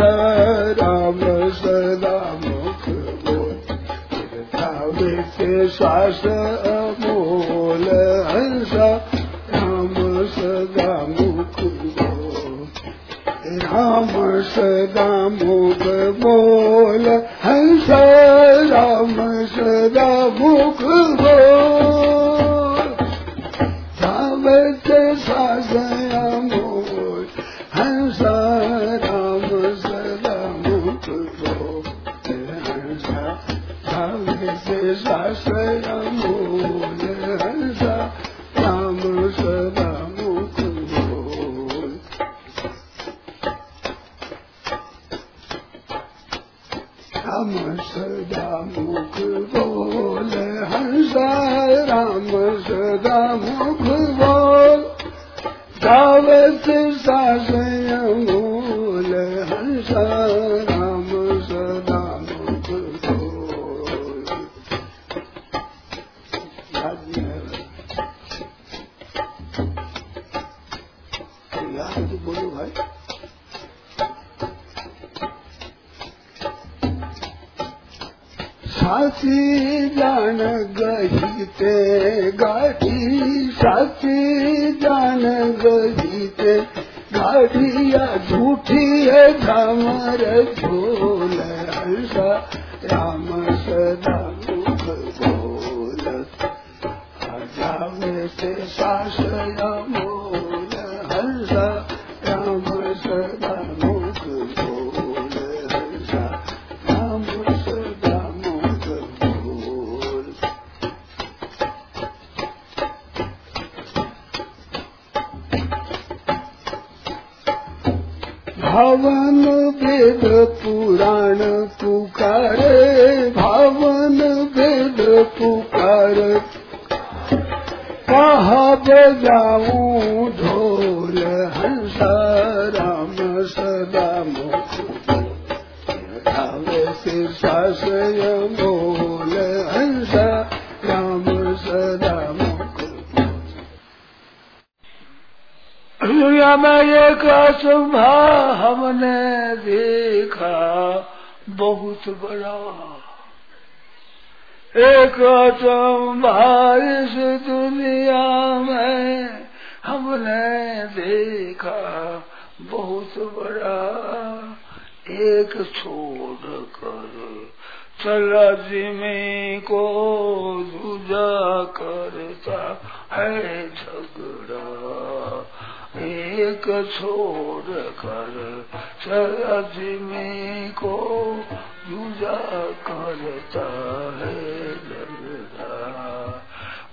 [13.64, 14.08] राम
[14.44, 15.84] सदा मुख
[16.24, 17.06] बोल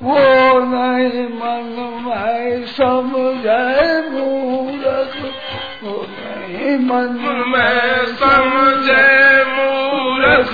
[0.02, 0.18] वो
[0.64, 1.70] नहीं मन
[2.04, 3.62] में समझे
[4.10, 5.16] मूरख
[5.82, 7.16] वो नहीं मन
[7.48, 9.08] मैं समझे
[9.48, 10.52] मूरख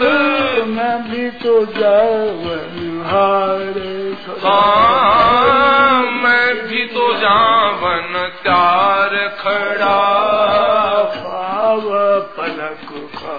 [0.69, 8.13] मैं भी तो जावन हारे हाँ मैं भी तो जावन
[8.43, 10.01] त्यार खड़ा।
[11.17, 11.91] पाव
[12.39, 13.39] पलक का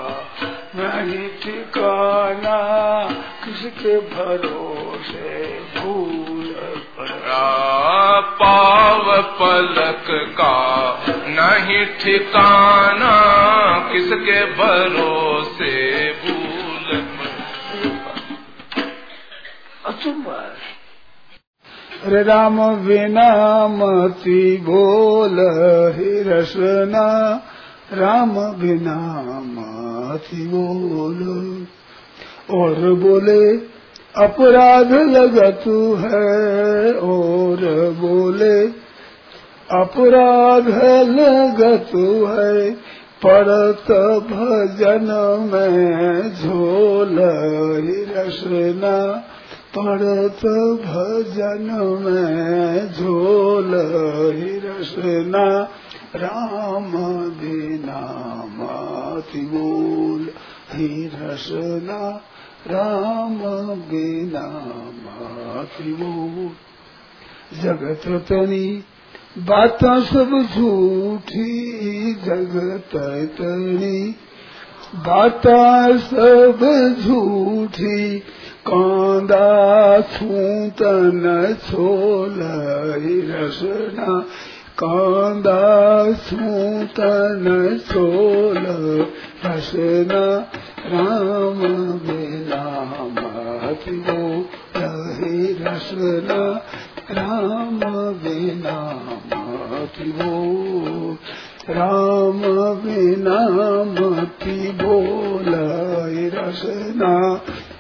[0.76, 2.60] नहीं ठिकाना
[3.46, 5.45] किसके भरोसे
[8.36, 10.56] पाव पलक का
[11.10, 13.16] नहीं ठिकाना
[13.94, 16.66] किसके भरोसे भूल
[22.06, 25.40] राम बिना मती बोल
[25.96, 27.08] हे रसना।
[27.94, 28.98] राम बिना
[29.46, 31.20] मती बोल।
[32.52, 33.75] और बोले
[34.18, 35.64] अपराध लगत
[36.00, 37.58] है और
[37.92, 38.68] बोले,
[39.72, 40.68] अपराध
[41.10, 41.90] लगत
[42.30, 42.72] है,
[43.26, 43.92] पड़त
[44.32, 45.08] भजन
[45.54, 47.20] में झोल
[48.18, 49.24] रसना।
[49.78, 50.46] पड़त
[50.86, 51.68] भजन
[52.06, 53.72] में झोल
[54.66, 55.70] रसना।
[56.16, 56.92] राम
[57.30, 58.02] बिना
[58.48, 60.30] माति बोल
[60.72, 62.22] ही रसना।
[62.68, 63.38] राम
[63.76, 64.48] बिना
[65.06, 65.98] माति
[67.64, 68.84] जगत तनी
[69.38, 72.98] बातें सब झूठी, जगत
[73.38, 74.16] तनी
[74.96, 76.60] बातें सब
[77.02, 78.20] झूठी।
[78.68, 82.36] कांदा छूतन छोल
[83.32, 84.26] रसना।
[84.84, 88.66] कांदा छूतन छोल
[89.46, 90.52] रसना।
[90.88, 91.62] राम
[92.06, 92.64] बिना
[93.14, 94.18] मति वो
[94.76, 96.42] रहे रसना
[97.12, 97.80] राम
[98.24, 98.76] बिना
[99.32, 101.12] मति वो
[101.70, 102.42] राम
[102.84, 103.40] बिना
[103.94, 105.52] मति बोल
[106.36, 107.14] रसना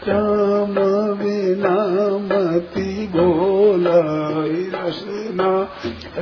[0.07, 0.75] राम
[1.21, 1.75] बिना
[2.25, 3.87] मति बोल
[4.75, 5.51] रसना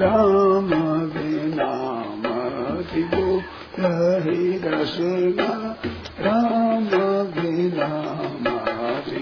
[0.04, 0.70] राम
[1.16, 1.72] बिना
[2.26, 3.86] मति बोल
[4.66, 5.52] रसना
[6.20, 6.88] राम
[7.28, 7.88] बिना
[8.42, 9.20] मति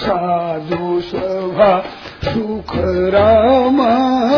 [0.00, 1.84] साधु सभा
[2.24, 2.72] सुख
[3.14, 3.76] राम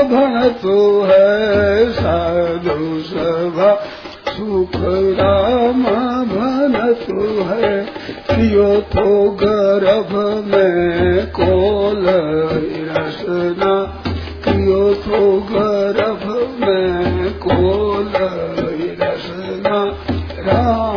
[0.08, 3.74] भणतो है। साधु सभा
[4.28, 4.76] सुख
[5.20, 5.82] राम
[6.26, 7.84] भनतो है।
[8.30, 10.12] पियो तो गर्भ
[10.46, 12.06] में कोल
[12.92, 14.02] रसना,
[14.48, 16.24] पियो तो गर्भ
[16.60, 18.61] में कोल
[20.54, 20.91] Oh.